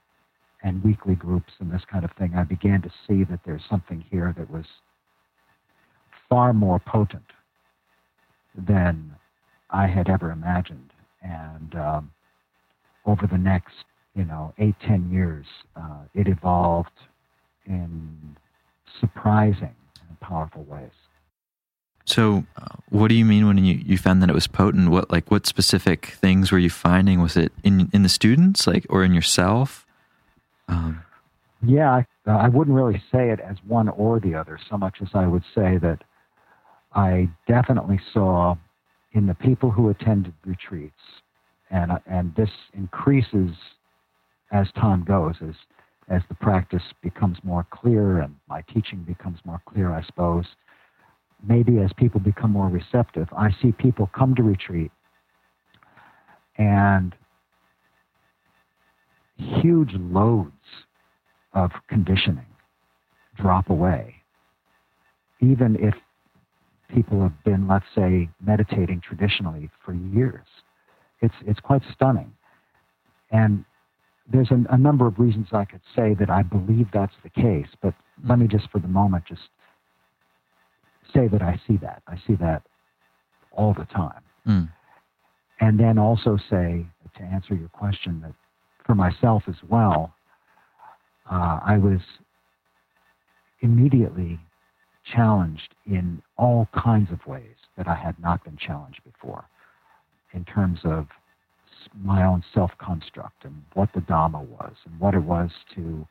and 0.62 0.84
weekly 0.84 1.14
groups 1.14 1.54
and 1.60 1.72
this 1.72 1.82
kind 1.90 2.04
of 2.04 2.10
thing, 2.18 2.34
I 2.36 2.44
began 2.44 2.82
to 2.82 2.90
see 3.08 3.24
that 3.24 3.40
there's 3.46 3.62
something 3.70 4.04
here 4.10 4.34
that 4.36 4.50
was 4.50 4.66
far 6.34 6.52
more 6.52 6.80
potent 6.80 7.30
than 8.56 9.14
I 9.70 9.86
had 9.86 10.08
ever 10.08 10.32
imagined. 10.32 10.90
And 11.22 11.76
um, 11.76 12.10
over 13.06 13.28
the 13.28 13.38
next, 13.38 13.84
you 14.16 14.24
know, 14.24 14.52
eight, 14.58 14.74
ten 14.84 15.12
years, 15.12 15.46
uh, 15.76 16.02
it 16.12 16.26
evolved 16.26 16.98
in 17.66 18.36
surprising 19.00 19.76
and 20.08 20.18
powerful 20.20 20.64
ways. 20.64 20.90
So, 22.04 22.44
uh, 22.60 22.78
what 22.88 23.08
do 23.10 23.14
you 23.14 23.24
mean 23.24 23.46
when 23.46 23.58
you, 23.58 23.76
you 23.86 23.96
found 23.96 24.20
that 24.20 24.28
it 24.28 24.34
was 24.34 24.48
potent? 24.48 24.88
What 24.90 25.12
like 25.12 25.30
what 25.30 25.46
specific 25.46 26.06
things 26.20 26.50
were 26.50 26.58
you 26.58 26.68
finding? 26.68 27.20
Was 27.20 27.36
it 27.36 27.52
in 27.62 27.88
in 27.92 28.02
the 28.02 28.08
students, 28.08 28.66
like, 28.66 28.86
or 28.90 29.04
in 29.04 29.14
yourself? 29.14 29.86
Um, 30.66 31.00
yeah, 31.62 31.92
I, 31.92 32.06
I 32.26 32.48
wouldn't 32.48 32.76
really 32.76 33.00
say 33.12 33.30
it 33.30 33.38
as 33.38 33.56
one 33.68 33.88
or 33.88 34.18
the 34.18 34.34
other, 34.34 34.58
so 34.68 34.76
much 34.76 34.96
as 35.00 35.10
I 35.14 35.28
would 35.28 35.44
say 35.54 35.78
that 35.78 36.02
I 36.94 37.28
definitely 37.48 38.00
saw 38.12 38.56
in 39.12 39.26
the 39.26 39.34
people 39.34 39.70
who 39.70 39.88
attended 39.88 40.34
retreats, 40.44 40.94
and 41.70 41.92
and 42.06 42.34
this 42.36 42.50
increases 42.72 43.50
as 44.52 44.70
time 44.72 45.04
goes, 45.04 45.34
as 45.40 45.54
as 46.08 46.22
the 46.28 46.34
practice 46.34 46.82
becomes 47.02 47.38
more 47.42 47.66
clear 47.70 48.20
and 48.20 48.36
my 48.48 48.62
teaching 48.72 49.02
becomes 49.02 49.38
more 49.44 49.60
clear, 49.66 49.92
I 49.92 50.02
suppose. 50.02 50.44
Maybe 51.46 51.78
as 51.78 51.90
people 51.96 52.20
become 52.20 52.50
more 52.50 52.68
receptive, 52.68 53.28
I 53.36 53.50
see 53.60 53.72
people 53.72 54.10
come 54.14 54.34
to 54.34 54.42
retreat 54.42 54.90
and 56.56 57.14
huge 59.36 59.92
loads 59.94 60.52
of 61.52 61.70
conditioning 61.88 62.46
drop 63.36 63.68
away. 63.68 64.14
Even 65.40 65.76
if 65.76 65.94
people 66.88 67.22
have 67.22 67.44
been, 67.44 67.66
let's 67.68 67.84
say, 67.94 68.28
meditating 68.44 69.00
traditionally 69.00 69.70
for 69.84 69.94
years. 69.94 70.46
It's, 71.20 71.34
it's 71.46 71.60
quite 71.60 71.82
stunning. 71.92 72.32
And 73.30 73.64
there's 74.30 74.50
a, 74.50 74.64
a 74.70 74.78
number 74.78 75.06
of 75.06 75.18
reasons 75.18 75.48
I 75.52 75.64
could 75.64 75.80
say 75.94 76.14
that 76.18 76.30
I 76.30 76.42
believe 76.42 76.88
that's 76.92 77.14
the 77.22 77.30
case, 77.30 77.68
but 77.82 77.94
let 78.26 78.38
me 78.38 78.46
just 78.46 78.70
for 78.70 78.78
the 78.78 78.88
moment 78.88 79.24
just 79.26 79.42
say 81.12 81.28
that 81.28 81.42
I 81.42 81.60
see 81.66 81.76
that. 81.78 82.02
I 82.06 82.16
see 82.26 82.34
that 82.36 82.62
all 83.52 83.74
the 83.74 83.84
time. 83.86 84.20
Mm. 84.46 84.70
And 85.60 85.78
then 85.78 85.98
also 85.98 86.36
say, 86.50 86.86
to 87.16 87.22
answer 87.22 87.54
your 87.54 87.68
question, 87.68 88.20
that 88.22 88.32
for 88.84 88.94
myself 88.94 89.44
as 89.48 89.56
well, 89.68 90.14
uh, 91.30 91.60
I 91.64 91.78
was 91.78 92.00
immediately 93.60 94.38
challenged 95.04 95.74
in 95.86 96.22
all 96.36 96.68
kinds 96.74 97.10
of 97.12 97.24
ways 97.26 97.56
that 97.76 97.88
I 97.88 97.94
had 97.94 98.18
not 98.18 98.44
been 98.44 98.56
challenged 98.56 99.00
before 99.04 99.44
in 100.32 100.44
terms 100.44 100.80
of 100.84 101.06
my 102.02 102.24
own 102.24 102.42
self 102.52 102.70
construct 102.78 103.44
and 103.44 103.62
what 103.74 103.90
the 103.94 104.00
Dhamma 104.00 104.44
was 104.46 104.74
and 104.84 104.98
what 104.98 105.14
it 105.14 105.22
was 105.22 105.50
to 105.74 106.06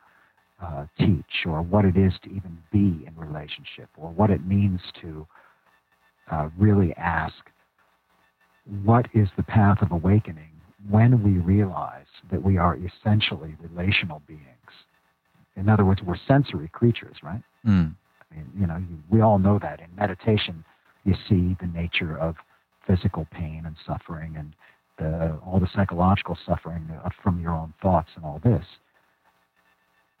uh, 0.62 0.86
teach 0.98 1.44
or 1.46 1.62
what 1.62 1.84
it 1.84 1.96
is 1.96 2.12
to 2.22 2.30
even 2.30 2.58
be 2.72 3.06
in 3.06 3.12
relationship 3.16 3.88
or 3.96 4.10
what 4.10 4.30
it 4.30 4.46
means 4.46 4.80
to 5.02 5.26
uh, 6.30 6.48
really 6.56 6.94
ask 6.96 7.34
what 8.84 9.06
is 9.12 9.28
the 9.36 9.42
path 9.42 9.82
of 9.82 9.92
awakening 9.92 10.50
when 10.88 11.22
we 11.22 11.32
realize 11.32 12.06
that 12.30 12.42
we 12.42 12.56
are 12.56 12.78
essentially 12.78 13.56
relational 13.60 14.22
beings. 14.26 14.40
In 15.56 15.68
other 15.68 15.84
words, 15.84 16.00
we're 16.02 16.16
sensory 16.26 16.68
creatures, 16.68 17.16
right? 17.22 17.42
Mm 17.66 17.94
you 18.58 18.66
know, 18.66 18.76
you, 18.76 18.98
we 19.10 19.20
all 19.20 19.38
know 19.38 19.58
that 19.60 19.80
in 19.80 19.86
meditation, 19.96 20.64
you 21.04 21.14
see 21.28 21.56
the 21.60 21.66
nature 21.66 22.18
of 22.18 22.36
physical 22.86 23.26
pain 23.30 23.62
and 23.66 23.76
suffering 23.86 24.34
and 24.36 24.54
the, 24.98 25.38
all 25.44 25.58
the 25.58 25.68
psychological 25.74 26.38
suffering 26.46 26.88
from 27.22 27.40
your 27.40 27.52
own 27.52 27.74
thoughts 27.82 28.10
and 28.16 28.24
all 28.24 28.40
this. 28.44 28.64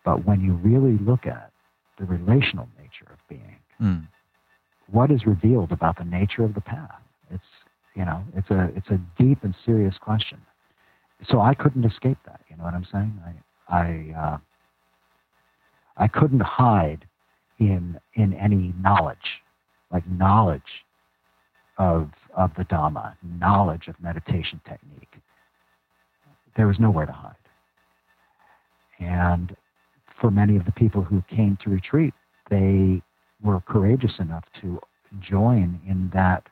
But 0.04 0.26
when 0.26 0.40
you 0.40 0.54
really 0.54 0.98
look 0.98 1.26
at 1.26 1.50
the 1.98 2.04
relational 2.04 2.68
nature 2.78 3.10
of 3.10 3.18
being, 3.28 3.56
mm. 3.80 4.06
what 4.90 5.10
is 5.10 5.26
revealed 5.26 5.72
about 5.72 5.96
the 5.96 6.04
nature 6.04 6.44
of 6.44 6.54
the 6.54 6.60
path? 6.60 7.00
It's 7.30 7.42
you 7.94 8.04
know, 8.04 8.24
it's 8.36 8.50
a 8.50 8.70
it's 8.76 8.88
a 8.90 9.00
deep 9.18 9.44
and 9.44 9.54
serious 9.64 9.94
question. 10.00 10.40
So 11.30 11.40
I 11.40 11.54
couldn't 11.54 11.84
escape 11.84 12.18
that. 12.26 12.40
You 12.50 12.56
know 12.56 12.64
what 12.64 12.74
I'm 12.74 12.86
saying? 12.92 13.18
I 13.68 13.78
I 13.78 14.20
uh, 14.20 14.38
I 15.96 16.08
couldn't 16.08 16.42
hide 16.42 17.06
in 17.58 17.98
in 18.14 18.34
any 18.34 18.74
knowledge, 18.80 19.42
like 19.92 20.06
knowledge 20.08 20.62
of 21.78 22.10
of 22.36 22.50
the 22.56 22.64
Dhamma, 22.64 23.14
knowledge 23.22 23.88
of 23.88 23.94
meditation 24.00 24.60
technique. 24.68 25.16
There 26.56 26.66
was 26.66 26.78
nowhere 26.78 27.06
to 27.06 27.12
hide. 27.12 27.34
And 29.00 29.56
for 30.20 30.30
many 30.30 30.56
of 30.56 30.64
the 30.64 30.72
people 30.72 31.02
who 31.02 31.22
came 31.28 31.58
to 31.64 31.70
retreat, 31.70 32.14
they 32.50 33.02
were 33.42 33.60
courageous 33.60 34.12
enough 34.18 34.44
to 34.60 34.80
join 35.20 35.80
in 35.86 36.10
that 36.14 36.44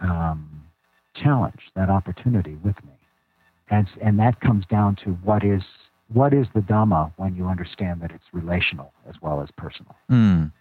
um, 0.00 0.62
challenge, 1.14 1.60
that 1.74 1.90
opportunity 1.90 2.56
with 2.64 2.76
me. 2.84 2.92
And, 3.70 3.86
and 4.02 4.18
that 4.18 4.40
comes 4.40 4.64
down 4.66 4.96
to 5.04 5.10
what 5.24 5.44
is 5.44 5.62
what 6.12 6.34
is 6.34 6.46
the 6.54 6.60
Dhamma 6.60 7.12
when 7.16 7.36
you 7.36 7.46
understand 7.46 8.00
that 8.02 8.10
it's 8.10 8.24
relational 8.32 8.92
as 9.08 9.14
well 9.22 9.40
as 9.40 9.48
personal? 9.56 9.94
Mm. 10.10 10.52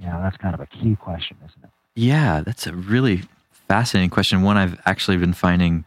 Yeah, 0.00 0.20
that's 0.20 0.36
kind 0.36 0.54
of 0.54 0.60
a 0.60 0.66
key 0.66 0.96
question, 0.96 1.36
isn't 1.44 1.64
it? 1.64 1.70
Yeah, 1.94 2.40
that's 2.40 2.66
a 2.66 2.74
really 2.74 3.22
fascinating 3.50 4.10
question. 4.10 4.42
One 4.42 4.56
I've 4.56 4.80
actually 4.84 5.16
been 5.16 5.32
finding 5.32 5.84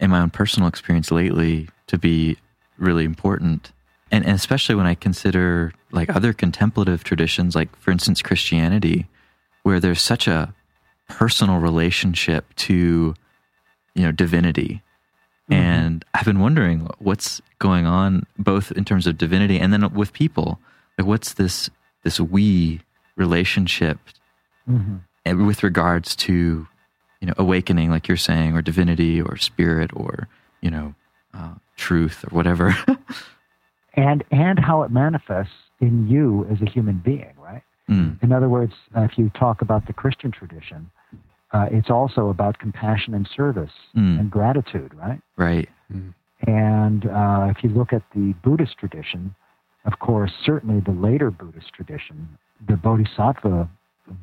in 0.00 0.10
my 0.10 0.20
own 0.20 0.30
personal 0.30 0.68
experience 0.68 1.10
lately 1.10 1.68
to 1.86 1.96
be 1.96 2.36
really 2.78 3.04
important. 3.04 3.72
And, 4.10 4.24
and 4.24 4.34
especially 4.34 4.74
when 4.74 4.86
I 4.86 4.94
consider 4.94 5.72
like 5.92 6.14
other 6.14 6.32
contemplative 6.32 7.04
traditions, 7.04 7.54
like 7.54 7.74
for 7.76 7.92
instance, 7.92 8.22
Christianity, 8.22 9.06
where 9.62 9.78
there's 9.78 10.02
such 10.02 10.26
a 10.26 10.52
personal 11.08 11.58
relationship 11.58 12.52
to, 12.56 13.14
you 13.94 14.02
know, 14.02 14.10
divinity 14.10 14.82
Mm-hmm. 15.50 15.62
And 15.62 16.04
I've 16.14 16.24
been 16.24 16.40
wondering 16.40 16.88
what's 16.98 17.42
going 17.58 17.86
on 17.86 18.26
both 18.38 18.72
in 18.72 18.84
terms 18.84 19.06
of 19.06 19.18
divinity 19.18 19.60
and 19.60 19.72
then 19.72 19.92
with 19.92 20.12
people. 20.12 20.58
Like 20.98 21.06
what's 21.06 21.34
this 21.34 21.68
this 22.02 22.20
we 22.20 22.80
relationship 23.16 23.98
mm-hmm. 24.68 25.46
with 25.46 25.62
regards 25.62 26.16
to 26.16 26.66
you 27.20 27.26
know 27.26 27.34
awakening 27.38 27.90
like 27.90 28.06
you're 28.06 28.16
saying 28.16 28.54
or 28.54 28.62
divinity 28.62 29.20
or 29.20 29.36
spirit 29.36 29.90
or 29.94 30.28
you 30.60 30.70
know 30.70 30.94
uh, 31.32 31.54
truth 31.76 32.24
or 32.24 32.36
whatever 32.36 32.76
and 33.94 34.22
and 34.30 34.58
how 34.58 34.82
it 34.82 34.90
manifests 34.90 35.54
in 35.80 36.06
you 36.08 36.46
as 36.50 36.60
a 36.60 36.70
human 36.70 36.98
being 36.98 37.32
right 37.38 37.62
mm. 37.88 38.22
in 38.22 38.30
other 38.30 38.48
words 38.48 38.74
uh, 38.96 39.00
if 39.02 39.16
you 39.16 39.30
talk 39.30 39.62
about 39.62 39.86
the 39.86 39.92
christian 39.92 40.30
tradition 40.30 40.90
uh, 41.54 41.66
it's 41.70 41.88
also 41.88 42.28
about 42.28 42.58
compassion 42.58 43.14
and 43.14 43.28
service 43.34 43.70
mm. 43.96 44.18
and 44.18 44.30
gratitude, 44.30 44.92
right? 44.94 45.20
Right. 45.36 45.68
Mm. 45.92 46.12
And 46.46 47.06
uh, 47.06 47.52
if 47.56 47.62
you 47.62 47.70
look 47.70 47.92
at 47.92 48.02
the 48.14 48.34
Buddhist 48.42 48.76
tradition, 48.76 49.34
of 49.84 50.00
course, 50.00 50.32
certainly 50.44 50.80
the 50.80 50.90
later 50.90 51.30
Buddhist 51.30 51.72
tradition, 51.72 52.28
the 52.68 52.76
Bodhisattva 52.76 53.70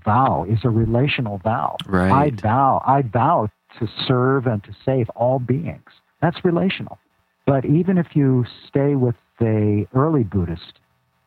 vow 0.04 0.46
is 0.48 0.60
a 0.66 0.70
relational 0.70 1.38
vow. 1.38 1.78
Right. 1.88 2.12
I 2.12 2.30
vow, 2.42 2.84
I 2.86 3.02
vow 3.02 3.50
to 3.80 3.88
serve 4.06 4.46
and 4.46 4.62
to 4.66 4.76
save 4.86 5.10
all 5.12 5.40
beings. 5.40 5.90
That's 6.22 6.44
relational. 6.44 7.00
But 7.48 7.64
even 7.66 7.98
if 7.98 8.08
you 8.14 8.46
stay 8.68 8.96
with 8.96 9.16
the 9.40 9.88
early 9.96 10.24
Buddhist 10.24 10.80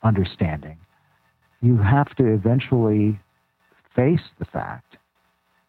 understanding, 0.02 0.76
you 1.62 1.78
have 1.78 2.14
to 2.16 2.26
eventually 2.26 3.18
face 3.96 4.20
the 4.38 4.44
fact 4.44 4.93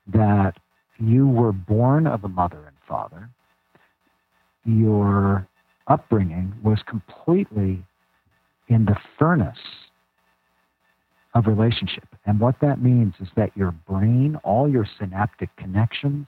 that 0.07 0.53
you 0.99 1.27
were 1.27 1.51
born 1.51 2.07
of 2.07 2.23
a 2.23 2.29
mother 2.29 2.63
and 2.67 2.75
father. 2.87 3.29
Your 4.65 5.47
upbringing 5.87 6.53
was 6.63 6.79
completely 6.87 7.85
in 8.67 8.85
the 8.85 8.95
furnace 9.19 9.57
of 11.33 11.47
relationship. 11.47 12.07
And 12.25 12.39
what 12.39 12.55
that 12.61 12.81
means 12.81 13.13
is 13.19 13.27
that 13.35 13.55
your 13.55 13.71
brain, 13.71 14.37
all 14.43 14.69
your 14.69 14.87
synaptic 14.97 15.55
connections 15.57 16.27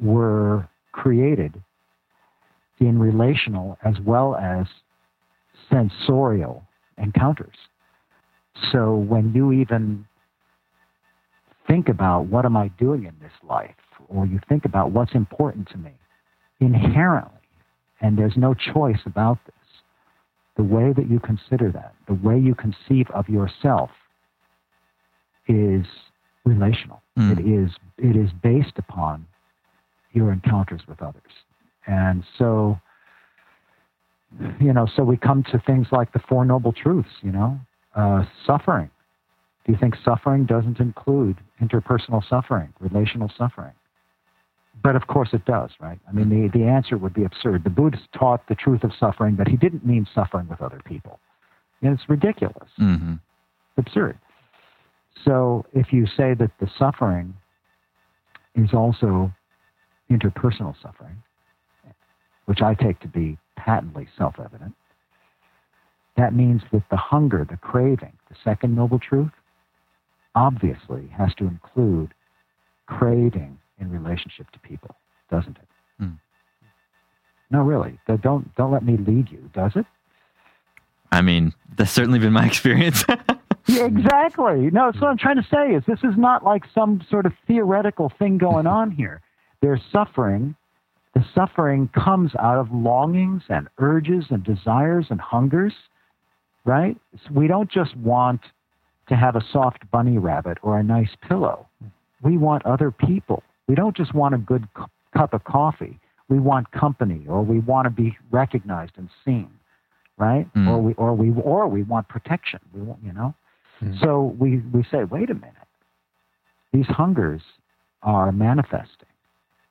were 0.00 0.68
created 0.92 1.62
in 2.80 2.98
relational 2.98 3.78
as 3.84 3.94
well 4.04 4.34
as 4.34 4.66
sensorial 5.70 6.64
encounters. 6.98 7.54
So 8.72 8.96
when 8.96 9.32
you 9.32 9.52
even 9.52 10.06
think 11.74 11.88
about 11.88 12.26
what 12.26 12.44
am 12.44 12.56
I 12.56 12.68
doing 12.78 13.04
in 13.04 13.14
this 13.20 13.32
life, 13.42 13.74
or 14.08 14.26
you 14.26 14.38
think 14.48 14.64
about 14.64 14.92
what's 14.92 15.12
important 15.14 15.68
to 15.70 15.76
me, 15.78 15.90
inherently, 16.60 17.40
and 18.00 18.16
there's 18.16 18.36
no 18.36 18.54
choice 18.54 19.00
about 19.06 19.38
this, 19.44 19.54
the 20.56 20.62
way 20.62 20.92
that 20.92 21.10
you 21.10 21.18
consider 21.18 21.72
that, 21.72 21.94
the 22.06 22.14
way 22.14 22.38
you 22.38 22.54
conceive 22.54 23.10
of 23.12 23.28
yourself 23.28 23.90
is 25.48 25.84
relational. 26.44 27.02
Mm. 27.18 27.32
It 27.32 27.40
is 27.44 27.70
it 27.98 28.16
is 28.16 28.30
based 28.40 28.78
upon 28.78 29.26
your 30.12 30.32
encounters 30.32 30.82
with 30.86 31.02
others. 31.02 31.32
And 31.88 32.22
so 32.38 32.78
you 34.60 34.72
know, 34.72 34.86
so 34.94 35.02
we 35.02 35.16
come 35.16 35.42
to 35.50 35.58
things 35.66 35.88
like 35.90 36.12
the 36.12 36.20
Four 36.28 36.44
Noble 36.44 36.72
Truths, 36.72 37.08
you 37.22 37.32
know, 37.32 37.58
uh, 37.96 38.24
suffering. 38.46 38.90
Do 39.64 39.72
you 39.72 39.78
think 39.78 39.94
suffering 40.04 40.44
doesn't 40.44 40.78
include 40.78 41.38
interpersonal 41.62 42.22
suffering, 42.28 42.72
relational 42.80 43.30
suffering? 43.36 43.72
But 44.82 44.96
of 44.96 45.06
course 45.06 45.30
it 45.32 45.44
does, 45.46 45.70
right? 45.80 45.98
I 46.08 46.12
mean, 46.12 46.28
the, 46.28 46.58
the 46.58 46.64
answer 46.64 46.98
would 46.98 47.14
be 47.14 47.24
absurd. 47.24 47.64
The 47.64 47.70
Buddhist 47.70 48.04
taught 48.12 48.46
the 48.48 48.54
truth 48.54 48.84
of 48.84 48.92
suffering, 48.98 49.36
but 49.36 49.48
he 49.48 49.56
didn't 49.56 49.86
mean 49.86 50.06
suffering 50.14 50.48
with 50.48 50.60
other 50.60 50.80
people. 50.84 51.18
And 51.80 51.98
it's 51.98 52.08
ridiculous, 52.08 52.68
Mm-hmm. 52.78 53.14
absurd. 53.78 54.18
So 55.24 55.64
if 55.72 55.92
you 55.92 56.06
say 56.06 56.34
that 56.34 56.50
the 56.60 56.68
suffering 56.78 57.34
is 58.54 58.74
also 58.74 59.32
interpersonal 60.10 60.74
suffering, 60.82 61.22
which 62.46 62.60
I 62.60 62.74
take 62.74 63.00
to 63.00 63.08
be 63.08 63.38
patently 63.56 64.08
self 64.18 64.34
evident, 64.38 64.74
that 66.16 66.34
means 66.34 66.62
that 66.72 66.82
the 66.90 66.96
hunger, 66.96 67.46
the 67.48 67.56
craving, 67.56 68.12
the 68.28 68.36
second 68.44 68.74
noble 68.74 68.98
truth, 68.98 69.30
obviously 70.34 71.08
has 71.16 71.34
to 71.36 71.44
include 71.44 72.12
craving 72.86 73.58
in 73.80 73.90
relationship 73.90 74.50
to 74.50 74.58
people, 74.60 74.96
doesn't 75.30 75.56
it? 75.56 75.68
Hmm. 75.98 76.10
No, 77.50 77.62
really. 77.62 77.98
Don't 78.06 78.54
don't 78.56 78.72
let 78.72 78.84
me 78.84 78.96
lead 78.96 79.30
you, 79.30 79.50
does 79.54 79.72
it? 79.76 79.86
I 81.12 81.22
mean, 81.22 81.54
that's 81.76 81.92
certainly 81.92 82.18
been 82.18 82.32
my 82.32 82.46
experience. 82.46 83.04
Yeah, 83.66 83.86
exactly. 83.86 84.70
No, 84.70 84.90
that's 84.90 85.00
what 85.00 85.08
I'm 85.08 85.18
trying 85.18 85.36
to 85.36 85.48
say 85.50 85.74
is 85.74 85.82
this 85.86 86.00
is 86.04 86.18
not 86.18 86.44
like 86.44 86.64
some 86.74 87.02
sort 87.08 87.24
of 87.24 87.32
theoretical 87.46 88.12
thing 88.18 88.36
going 88.36 88.66
on 88.66 88.90
here. 88.90 89.22
There's 89.62 89.80
suffering. 89.90 90.54
The 91.14 91.24
suffering 91.34 91.88
comes 91.88 92.32
out 92.38 92.58
of 92.58 92.70
longings 92.72 93.42
and 93.48 93.68
urges 93.78 94.26
and 94.28 94.44
desires 94.44 95.06
and 95.08 95.20
hungers, 95.20 95.72
right? 96.64 96.96
So 97.16 97.32
we 97.32 97.46
don't 97.46 97.70
just 97.70 97.96
want 97.96 98.42
to 99.08 99.16
have 99.16 99.36
a 99.36 99.42
soft 99.52 99.90
bunny 99.90 100.18
rabbit 100.18 100.58
or 100.62 100.78
a 100.78 100.82
nice 100.82 101.10
pillow. 101.28 101.66
We 102.22 102.38
want 102.38 102.64
other 102.64 102.90
people. 102.90 103.42
We 103.68 103.74
don't 103.74 103.96
just 103.96 104.14
want 104.14 104.34
a 104.34 104.38
good 104.38 104.66
cu- 104.74 104.86
cup 105.16 105.34
of 105.34 105.44
coffee. 105.44 105.98
We 106.28 106.38
want 106.38 106.70
company 106.72 107.26
or 107.28 107.42
we 107.42 107.60
want 107.60 107.84
to 107.84 107.90
be 107.90 108.16
recognized 108.30 108.92
and 108.96 109.10
seen, 109.24 109.50
right? 110.16 110.52
Mm. 110.54 110.68
Or 110.68 110.80
we 110.80 110.94
or 110.94 111.14
we 111.14 111.30
or 111.42 111.68
we 111.68 111.82
want 111.82 112.08
protection. 112.08 112.60
We 112.72 112.80
want, 112.80 113.00
you 113.04 113.12
know. 113.12 113.34
Mm. 113.82 114.00
So 114.00 114.34
we, 114.38 114.58
we 114.72 114.84
say, 114.90 115.04
wait 115.04 115.30
a 115.30 115.34
minute. 115.34 115.54
These 116.72 116.86
hungers 116.86 117.42
are 118.02 118.32
manifesting 118.32 119.08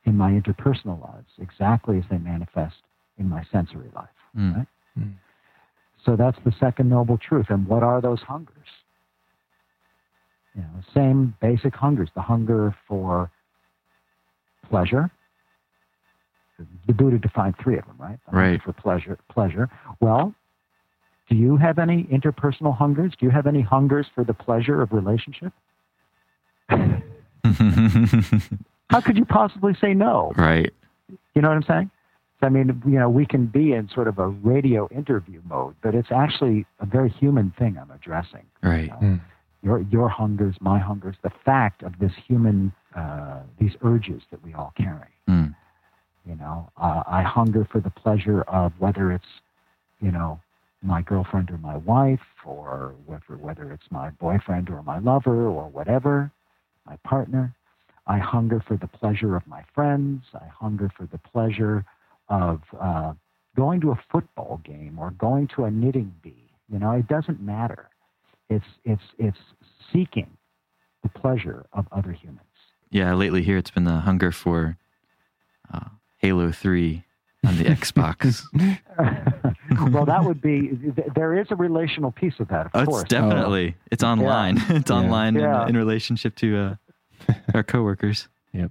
in 0.05 0.15
my 0.15 0.31
interpersonal 0.31 1.01
lives 1.01 1.29
exactly 1.39 1.97
as 1.97 2.03
they 2.09 2.17
manifest 2.17 2.75
in 3.17 3.29
my 3.29 3.43
sensory 3.51 3.89
life. 3.95 4.07
Mm. 4.37 4.57
Right? 4.57 4.67
Mm. 4.99 5.13
So 6.05 6.15
that's 6.15 6.37
the 6.45 6.53
second 6.59 6.89
noble 6.89 7.17
truth. 7.17 7.47
And 7.49 7.67
what 7.67 7.83
are 7.83 8.01
those 8.01 8.21
hungers? 8.21 8.67
You 10.55 10.61
know, 10.61 10.69
same 10.93 11.35
basic 11.41 11.75
hungers. 11.75 12.09
The 12.15 12.21
hunger 12.21 12.75
for 12.87 13.31
pleasure. 14.69 15.09
The 16.87 16.93
Buddha 16.93 17.17
defined 17.17 17.55
three 17.61 17.77
of 17.77 17.85
them, 17.85 17.95
right? 17.97 18.19
The 18.29 18.37
Right. 18.37 18.61
For 18.61 18.73
pleasure, 18.73 19.17
pleasure. 19.29 19.69
Well, 19.99 20.35
do 21.29 21.35
you 21.35 21.57
have 21.57 21.79
any 21.79 22.03
interpersonal 22.05 22.77
hungers? 22.77 23.13
Do 23.19 23.25
you 23.25 23.31
have 23.31 23.47
any 23.47 23.61
hungers 23.61 24.05
for 24.13 24.23
the 24.23 24.33
pleasure 24.33 24.81
of 24.81 24.91
relationship? 24.91 25.51
How 26.69 27.01
could 29.01 29.17
you 29.17 29.25
possibly 29.25 29.73
say 29.81 29.93
no? 29.93 30.31
right. 30.37 30.71
You 31.35 31.41
know 31.41 31.49
what 31.49 31.57
I'm 31.57 31.63
saying? 31.63 31.91
I 32.41 32.49
mean, 32.49 32.81
you 32.85 32.99
know, 32.99 33.09
we 33.09 33.25
can 33.25 33.45
be 33.47 33.73
in 33.73 33.89
sort 33.93 34.07
of 34.07 34.19
a 34.19 34.27
radio 34.27 34.87
interview 34.89 35.41
mode, 35.47 35.75
but 35.81 35.95
it's 35.95 36.11
actually 36.11 36.65
a 36.79 36.85
very 36.85 37.09
human 37.09 37.53
thing 37.57 37.77
I'm 37.79 37.89
addressing. 37.89 38.43
Right. 38.61 38.91
You 39.01 39.07
know? 39.07 39.19
Your 39.63 39.79
your 39.79 40.09
hungers, 40.09 40.55
my 40.59 40.77
hungers, 40.77 41.15
the 41.23 41.31
fact 41.45 41.83
of 41.83 41.97
this 41.99 42.11
human, 42.27 42.73
uh, 42.95 43.39
these 43.59 43.71
urges 43.81 44.21
that 44.31 44.43
we 44.43 44.53
all 44.53 44.73
carry. 44.75 45.13
Mm. 45.29 45.55
You 46.25 46.35
know, 46.35 46.69
uh, 46.77 47.03
I 47.07 47.21
hunger 47.21 47.67
for 47.71 47.79
the 47.79 47.89
pleasure 47.89 48.41
of 48.43 48.73
whether 48.79 49.11
it's, 49.11 49.41
you 50.01 50.11
know, 50.11 50.39
my 50.81 51.01
girlfriend 51.01 51.49
or 51.49 51.57
my 51.57 51.77
wife, 51.77 52.19
or 52.45 52.93
whether 53.05 53.37
whether 53.37 53.71
it's 53.71 53.89
my 53.89 54.09
boyfriend 54.09 54.69
or 54.69 54.83
my 54.83 54.99
lover 54.99 55.47
or 55.47 55.69
whatever, 55.69 56.29
my 56.85 56.97
partner. 56.97 57.53
I 58.05 58.17
hunger 58.17 58.61
for 58.67 58.75
the 58.75 58.87
pleasure 58.87 59.35
of 59.37 59.47
my 59.47 59.63
friends. 59.73 60.23
I 60.33 60.45
hunger 60.47 60.91
for 60.97 61.05
the 61.05 61.17
pleasure 61.17 61.85
of 62.27 62.61
uh, 62.79 63.13
going 63.55 63.79
to 63.81 63.91
a 63.91 63.99
football 64.11 64.59
game 64.65 64.97
or 64.99 65.11
going 65.11 65.47
to 65.55 65.63
a 65.65 65.71
knitting 65.71 66.13
bee. 66.21 66.49
You 66.69 66.79
know, 66.79 66.91
it 66.91 67.07
doesn't 67.07 67.41
matter. 67.41 67.89
It's 68.49 68.65
it's 68.85 69.01
it's 69.17 69.37
seeking 69.91 70.27
the 71.01 71.09
pleasure 71.09 71.65
of 71.73 71.85
other 71.91 72.11
humans. 72.11 72.39
Yeah, 72.91 73.13
lately 73.13 73.43
here 73.43 73.57
it's 73.57 73.71
been 73.71 73.85
the 73.85 73.99
hunger 74.01 74.31
for 74.31 74.77
uh, 75.73 75.89
Halo 76.17 76.51
3 76.51 77.03
on 77.45 77.57
the 77.57 77.63
Xbox. 77.65 78.43
well, 79.91 80.05
that 80.05 80.23
would 80.23 80.41
be. 80.41 80.69
th- 80.95 81.07
There 81.15 81.37
is 81.39 81.47
a 81.49 81.55
relational 81.55 82.11
piece 82.11 82.35
of 82.39 82.47
that, 82.49 82.67
of 82.67 82.71
Oh, 82.75 82.85
course. 82.85 83.01
it's 83.03 83.09
definitely. 83.09 83.75
It's 83.91 84.03
online. 84.03 84.61
It's 84.69 84.91
online 84.91 85.35
Yeah. 85.35 85.63
In, 85.63 85.69
in 85.69 85.77
relationship 85.77 86.35
to 86.37 86.57
uh, 87.27 87.33
our 87.55 87.63
coworkers. 87.63 88.27
Yeah. 88.53 88.67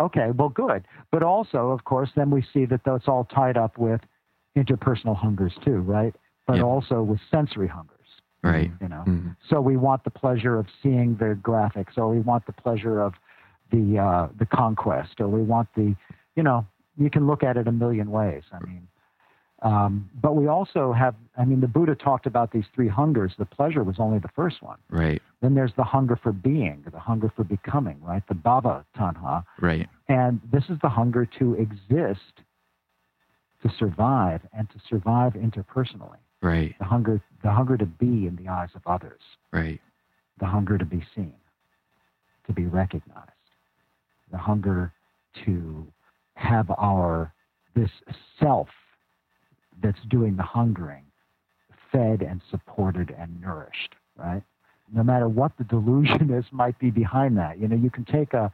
Okay. 0.00 0.30
Well, 0.34 0.48
good. 0.48 0.84
But 1.12 1.22
also, 1.22 1.70
of 1.70 1.84
course, 1.84 2.10
then 2.16 2.30
we 2.30 2.44
see 2.52 2.64
that 2.66 2.80
that's 2.84 3.06
all 3.06 3.24
tied 3.24 3.56
up 3.56 3.78
with 3.78 4.00
interpersonal 4.56 5.16
hungers 5.16 5.52
too, 5.64 5.78
right? 5.78 6.14
But 6.50 6.56
Yeah. 6.58 6.62
also 6.64 7.02
with 7.02 7.20
sensory 7.30 7.68
hungers. 7.68 7.96
Right. 8.42 8.70
You 8.80 8.88
know. 8.88 9.04
Mm. 9.06 9.36
So 9.48 9.60
we 9.60 9.76
want 9.76 10.02
the 10.04 10.10
pleasure 10.10 10.58
of 10.58 10.66
seeing 10.82 11.14
the 11.16 11.38
graphics, 11.48 11.96
or 11.98 12.08
we 12.08 12.20
want 12.20 12.46
the 12.46 12.52
pleasure 12.52 13.00
of 13.00 13.14
the 13.70 13.98
uh, 13.98 14.28
the 14.38 14.46
conquest, 14.46 15.20
or 15.20 15.28
we 15.28 15.42
want 15.42 15.68
the, 15.76 15.94
you 16.36 16.42
know, 16.42 16.66
you 16.96 17.10
can 17.10 17.26
look 17.26 17.42
at 17.42 17.56
it 17.56 17.68
a 17.68 17.72
million 17.72 18.10
ways. 18.10 18.42
I 18.52 18.58
mean, 18.66 18.88
um, 19.62 20.10
but 20.20 20.34
we 20.36 20.46
also 20.48 20.92
have. 20.92 21.14
I 21.36 21.44
mean, 21.44 21.60
the 21.60 21.68
Buddha 21.68 21.94
talked 21.94 22.26
about 22.26 22.50
these 22.50 22.64
three 22.74 22.88
hungers. 22.88 23.32
The 23.38 23.44
pleasure 23.44 23.84
was 23.84 23.96
only 23.98 24.18
the 24.18 24.32
first 24.34 24.62
one. 24.62 24.78
Right. 24.88 25.20
Then 25.42 25.54
there's 25.54 25.74
the 25.76 25.84
hunger 25.84 26.16
for 26.16 26.32
being, 26.32 26.82
the 26.90 26.98
hunger 26.98 27.30
for 27.36 27.44
becoming, 27.44 27.98
right? 28.02 28.22
The 28.26 28.34
bhava 28.34 28.84
tanha, 28.98 29.44
Right. 29.60 29.88
and 30.08 30.40
this 30.50 30.64
is 30.70 30.78
the 30.82 30.88
hunger 30.88 31.26
to 31.38 31.54
exist, 31.54 32.34
to 33.62 33.68
survive, 33.78 34.40
and 34.52 34.68
to 34.70 34.78
survive 34.88 35.34
interpersonally. 35.34 36.18
Right. 36.42 36.74
The 36.78 36.84
hunger, 36.84 37.20
the 37.42 37.50
hunger 37.50 37.76
to 37.76 37.86
be 37.86 38.26
in 38.26 38.36
the 38.36 38.48
eyes 38.48 38.70
of 38.74 38.82
others 38.86 39.20
Right. 39.52 39.80
the 40.38 40.46
hunger 40.46 40.78
to 40.78 40.84
be 40.84 41.04
seen, 41.14 41.34
to 42.46 42.52
be 42.52 42.66
recognized, 42.66 43.30
the 44.30 44.38
hunger 44.38 44.92
to 45.44 45.86
have 46.34 46.70
our 46.78 47.32
this 47.74 47.90
self 48.38 48.68
that's 49.82 50.00
doing 50.08 50.36
the 50.36 50.42
hungering 50.42 51.04
fed 51.92 52.22
and 52.22 52.40
supported 52.50 53.14
and 53.18 53.40
nourished, 53.40 53.94
right? 54.16 54.42
no 54.92 55.02
matter 55.02 55.28
what 55.28 55.52
the 55.58 55.64
delusion 55.64 56.30
is, 56.32 56.44
might 56.50 56.78
be 56.78 56.90
behind 56.90 57.36
that. 57.36 57.58
You 57.58 57.68
know, 57.68 57.76
you 57.76 57.90
can 57.90 58.04
take 58.04 58.34
a, 58.34 58.52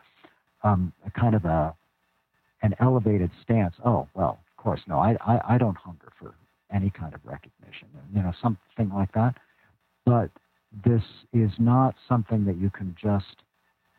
um, 0.63 0.93
a 1.07 1.11
kind 1.11 1.35
of 1.35 1.45
a 1.45 1.75
an 2.63 2.75
elevated 2.81 3.31
stance. 3.43 3.75
Oh, 3.85 4.09
well, 4.15 4.39
of 4.51 4.63
course, 4.63 4.81
no, 4.87 4.99
I, 4.99 5.17
I, 5.27 5.55
I 5.55 5.59
don't 5.59 5.77
hunger 5.77 6.11
for 6.19 6.35
any 6.73 6.91
kind 6.91 7.15
of 7.15 7.21
recognition, 7.25 7.89
you 8.15 8.23
know, 8.23 8.33
something 8.43 8.95
like 8.95 9.13
that. 9.13 9.35
But 10.05 10.31
this 10.85 11.03
is 11.33 11.51
not 11.59 11.95
something 12.09 12.45
that 12.45 12.59
you 12.59 12.71
can 12.71 12.97
just 13.01 13.43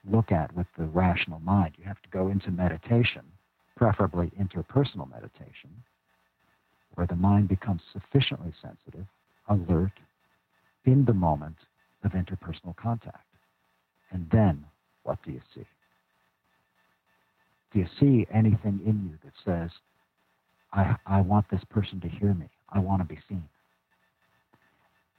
look 0.09 0.31
at 0.31 0.55
with 0.55 0.67
the 0.77 0.85
rational 0.85 1.39
mind. 1.39 1.73
You 1.77 1.85
have 1.85 2.01
to 2.01 2.09
go 2.09 2.29
into 2.29 2.51
meditation, 2.51 3.23
preferably 3.75 4.31
interpersonal 4.39 5.09
meditation, 5.09 5.69
where 6.95 7.07
the 7.07 7.15
mind 7.15 7.47
becomes 7.47 7.81
sufficiently 7.93 8.53
sensitive, 8.61 9.05
alert, 9.49 9.91
in 10.85 11.05
the 11.05 11.13
moment 11.13 11.57
of 12.03 12.11
interpersonal 12.11 12.75
contact. 12.75 13.25
And 14.11 14.27
then, 14.31 14.65
what 15.03 15.19
do 15.23 15.31
you 15.31 15.41
see? 15.53 15.65
Do 17.73 17.79
you 17.79 17.87
see 17.99 18.27
anything 18.33 18.79
in 18.85 19.09
you 19.11 19.19
that 19.23 19.33
says, 19.45 19.71
I, 20.73 20.95
I 21.05 21.21
want 21.21 21.45
this 21.51 21.63
person 21.69 21.99
to 22.01 22.07
hear 22.07 22.33
me? 22.33 22.47
I 22.69 22.79
want 22.79 23.01
to 23.01 23.05
be 23.05 23.19
seen? 23.27 23.47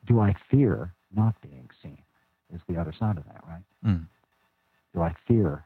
Do 0.07 0.21
I 0.21 0.35
fear 0.51 0.93
not 1.15 1.35
being 1.43 1.69
seen? 1.83 1.99
Is 2.55 2.61
the 2.69 2.77
other 2.77 2.95
side 2.99 3.19
of 3.19 3.25
that, 3.25 3.43
right? 3.47 3.63
Mm. 3.85 4.07
Do 4.95 5.03
I 5.03 5.15
fear 5.27 5.65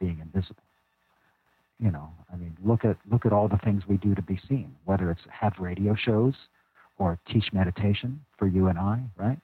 being 0.00 0.20
invisible? 0.20 0.62
You 1.78 1.90
know, 1.90 2.10
I 2.32 2.36
mean, 2.36 2.56
look 2.64 2.84
at 2.84 2.96
look 3.10 3.26
at 3.26 3.32
all 3.32 3.48
the 3.48 3.58
things 3.58 3.82
we 3.88 3.96
do 3.96 4.14
to 4.14 4.22
be 4.22 4.40
seen. 4.48 4.74
Whether 4.84 5.10
it's 5.10 5.22
have 5.30 5.54
radio 5.58 5.94
shows, 5.94 6.34
or 6.98 7.18
teach 7.30 7.52
meditation 7.52 8.20
for 8.38 8.46
you 8.46 8.68
and 8.68 8.78
I, 8.78 9.02
right? 9.16 9.38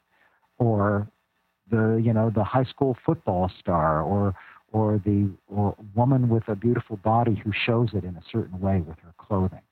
Or 0.59 1.09
the 1.71 2.01
you 2.03 2.13
know 2.13 2.31
the 2.35 2.45
high 2.45 2.65
school 2.65 2.97
football 3.05 3.51
star, 3.61 4.03
or 4.03 4.35
or 4.73 5.01
the 5.05 5.31
or 5.49 5.75
woman 5.95 6.29
with 6.29 6.45
a 6.49 6.55
beautiful 6.55 6.97
body 6.99 7.41
who 7.45 7.53
shows 7.53 7.91
it 7.95 8.05
in 8.05 8.17
a 8.17 8.23
certain 8.31 8.61
way 8.61 8.81
with 8.81 8.99
her 9.01 9.13
clothing, 9.19 9.63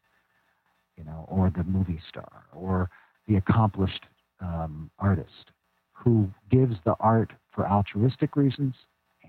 you 0.99 1.05
know, 1.05 1.25
or 1.29 1.51
the 1.57 1.65
movie 1.65 2.01
star, 2.09 2.45
or 2.53 2.91
the 3.29 3.37
accomplished 3.37 4.05
um, 4.41 4.91
artist 4.99 5.53
who 5.93 6.29
gives 6.51 6.77
the 6.85 6.95
art 7.01 7.33
for 7.53 7.67
altruistic 7.67 8.37
reasons 8.37 8.75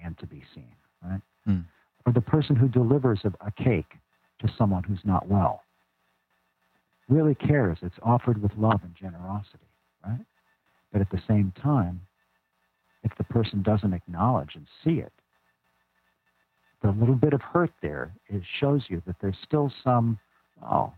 and 0.03 0.17
to 0.17 0.25
be 0.25 0.43
seen, 0.53 0.73
right? 1.03 1.21
Mm. 1.47 1.65
Or 2.05 2.13
the 2.13 2.21
person 2.21 2.55
who 2.55 2.67
delivers 2.67 3.19
a, 3.23 3.33
a 3.45 3.51
cake 3.51 3.93
to 4.41 4.51
someone 4.57 4.83
who's 4.83 4.99
not 5.03 5.27
well 5.27 5.63
really 7.07 7.35
cares. 7.35 7.77
It's 7.81 7.95
offered 8.03 8.41
with 8.41 8.51
love 8.57 8.81
and 8.83 8.95
generosity, 8.95 9.67
right? 10.05 10.25
But 10.91 11.01
at 11.01 11.09
the 11.09 11.21
same 11.27 11.53
time, 11.61 12.01
if 13.03 13.11
the 13.17 13.23
person 13.25 13.61
doesn't 13.63 13.93
acknowledge 13.93 14.51
and 14.55 14.65
see 14.83 14.99
it, 14.99 15.13
the 16.81 16.91
little 16.91 17.15
bit 17.15 17.33
of 17.33 17.41
hurt 17.41 17.71
there 17.81 18.13
it 18.27 18.41
shows 18.59 18.83
you 18.87 19.01
that 19.05 19.15
there's 19.21 19.35
still 19.43 19.71
some, 19.83 20.17
oh, 20.63 20.93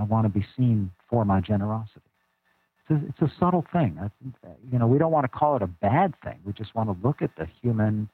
I 0.00 0.04
want 0.04 0.24
to 0.24 0.28
be 0.28 0.46
seen 0.56 0.90
for 1.08 1.24
my 1.24 1.40
generosity. 1.40 2.00
It's 2.88 3.02
a, 3.02 3.08
it's 3.08 3.32
a 3.32 3.34
subtle 3.38 3.64
thing. 3.72 3.98
you 4.72 4.78
know, 4.78 4.86
we 4.86 4.98
don't 4.98 5.12
want 5.12 5.24
to 5.24 5.28
call 5.28 5.56
it 5.56 5.62
a 5.62 5.66
bad 5.66 6.14
thing. 6.24 6.38
We 6.44 6.52
just 6.52 6.74
want 6.74 6.88
to 6.88 7.06
look 7.06 7.22
at 7.22 7.30
the 7.36 7.46
human 7.60 8.08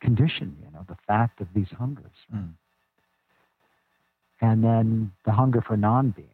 condition, 0.00 0.56
you 0.64 0.70
know, 0.72 0.84
the 0.88 0.96
fact 1.06 1.40
of 1.40 1.48
these 1.54 1.68
hungers. 1.78 2.12
Mm. 2.34 2.52
And 4.40 4.64
then 4.64 5.12
the 5.24 5.32
hunger 5.32 5.62
for 5.62 5.76
non-being 5.76 6.28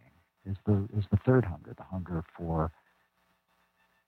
is 0.48 0.56
the 0.66 0.88
is 0.96 1.04
the 1.10 1.18
third 1.26 1.44
hunger, 1.44 1.74
the 1.76 1.84
hunger 1.84 2.24
for 2.36 2.72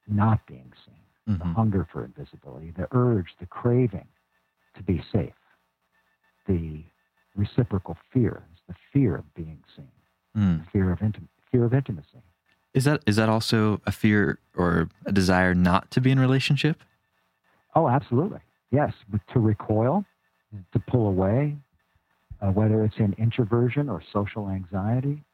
not 0.09 0.41
being 0.47 0.73
seen, 0.87 1.35
mm-hmm. 1.35 1.49
the 1.49 1.55
hunger 1.55 1.87
for 1.93 2.05
invisibility, 2.05 2.73
the 2.77 2.89
urge, 2.93 3.29
the 3.41 3.47
craving 3.47 4.09
to 4.77 4.83
be 4.83 5.03
safe, 5.13 5.35
the 6.47 6.83
reciprocal 7.37 7.97
fear, 8.13 8.43
the 8.69 8.75
fear 8.93 9.17
of 9.17 9.35
being 9.35 9.59
seen, 9.77 9.91
mm. 10.37 10.71
fear 10.73 10.93
of 10.93 11.01
intim- 11.01 11.29
Is 12.73 12.85
that 12.85 13.03
is 13.07 13.17
that 13.17 13.29
also 13.29 13.81
a 13.87 13.93
fear 13.93 14.39
or 14.57 14.89
a 15.07 15.13
desire 15.13 15.55
not 15.55 15.91
to 15.93 16.01
be 16.01 16.11
in 16.11 16.21
relationship? 16.21 16.83
Oh, 17.75 17.89
absolutely. 17.89 18.41
Yes, 18.71 18.93
to 19.33 19.41
recoil, 19.41 20.05
to 20.73 20.79
pull 20.79 21.09
away, 21.09 21.57
uh, 22.41 22.51
whether 22.51 22.85
it's 22.85 22.99
in 22.99 23.15
introversion 23.15 23.89
or 23.89 24.03
social 24.13 24.49
anxiety, 24.49 25.25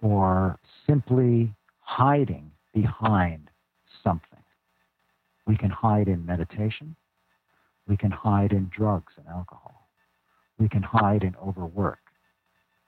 or 0.00 0.58
simply 0.86 1.54
hiding 1.80 2.50
behind 2.72 3.50
something. 4.02 4.38
We 5.46 5.56
can 5.56 5.70
hide 5.70 6.08
in 6.08 6.24
meditation. 6.24 6.96
We 7.86 7.96
can 7.96 8.10
hide 8.10 8.52
in 8.52 8.70
drugs 8.74 9.12
and 9.18 9.26
alcohol. 9.26 9.88
We 10.58 10.68
can 10.68 10.82
hide 10.82 11.22
in 11.22 11.34
overwork. 11.36 11.98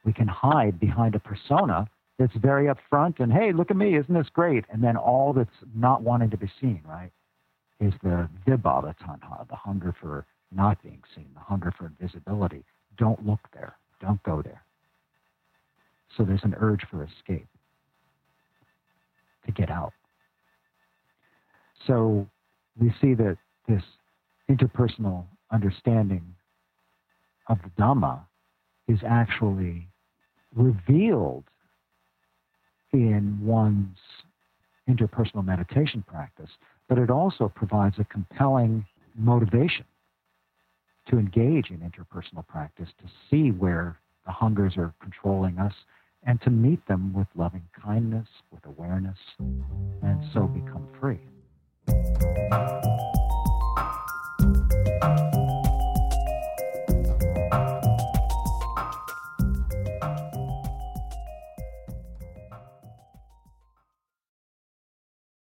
We 0.04 0.12
can 0.12 0.28
hide 0.28 0.78
behind 0.78 1.14
a 1.14 1.18
persona 1.18 1.88
that's 2.18 2.34
very 2.36 2.66
upfront 2.66 3.20
and, 3.20 3.32
hey, 3.32 3.52
look 3.52 3.70
at 3.70 3.76
me, 3.76 3.96
isn't 3.96 4.14
this 4.14 4.28
great? 4.32 4.64
And 4.70 4.82
then 4.82 4.96
all 4.96 5.32
that's 5.32 5.50
not 5.74 6.02
wanting 6.02 6.30
to 6.30 6.36
be 6.36 6.50
seen, 6.60 6.82
right, 6.86 7.10
is 7.80 7.92
the 8.02 8.28
vibhava 8.46 8.94
tanha, 8.98 9.48
the 9.48 9.56
hunger 9.56 9.94
for 10.00 10.26
not 10.52 10.80
being 10.82 11.02
seen, 11.14 11.26
the 11.34 11.40
hunger 11.40 11.72
for 11.76 11.86
invisibility. 11.86 12.64
Don't 12.96 13.26
look 13.26 13.40
there. 13.52 13.76
Don't 14.00 14.22
go 14.22 14.42
there. 14.42 14.62
So 16.16 16.22
there's 16.22 16.44
an 16.44 16.54
urge 16.58 16.82
for 16.90 17.02
escape, 17.02 17.48
to 19.46 19.52
get 19.52 19.70
out. 19.70 19.92
So 21.86 22.28
we 22.80 22.94
see 23.00 23.14
that 23.14 23.36
this 23.68 23.82
interpersonal 24.48 25.24
understanding 25.50 26.34
of 27.48 27.58
the 27.62 27.70
Dhamma 27.82 28.20
is 28.86 29.00
actually 29.06 29.88
revealed 30.54 31.44
in 33.02 33.38
one's 33.40 33.98
interpersonal 34.88 35.44
meditation 35.44 36.04
practice, 36.06 36.50
but 36.88 36.98
it 36.98 37.10
also 37.10 37.52
provides 37.54 37.98
a 37.98 38.04
compelling 38.04 38.84
motivation 39.16 39.84
to 41.08 41.18
engage 41.18 41.70
in 41.70 41.78
interpersonal 41.78 42.46
practice, 42.46 42.88
to 42.98 43.10
see 43.30 43.50
where 43.50 43.98
the 44.26 44.32
hungers 44.32 44.76
are 44.76 44.94
controlling 45.00 45.58
us, 45.58 45.74
and 46.26 46.40
to 46.40 46.50
meet 46.50 46.86
them 46.88 47.12
with 47.12 47.26
loving 47.34 47.64
kindness, 47.84 48.26
with 48.50 48.64
awareness, 48.64 49.18
and 49.38 50.24
so 50.32 50.46
become 50.46 50.88
free. 50.98 51.20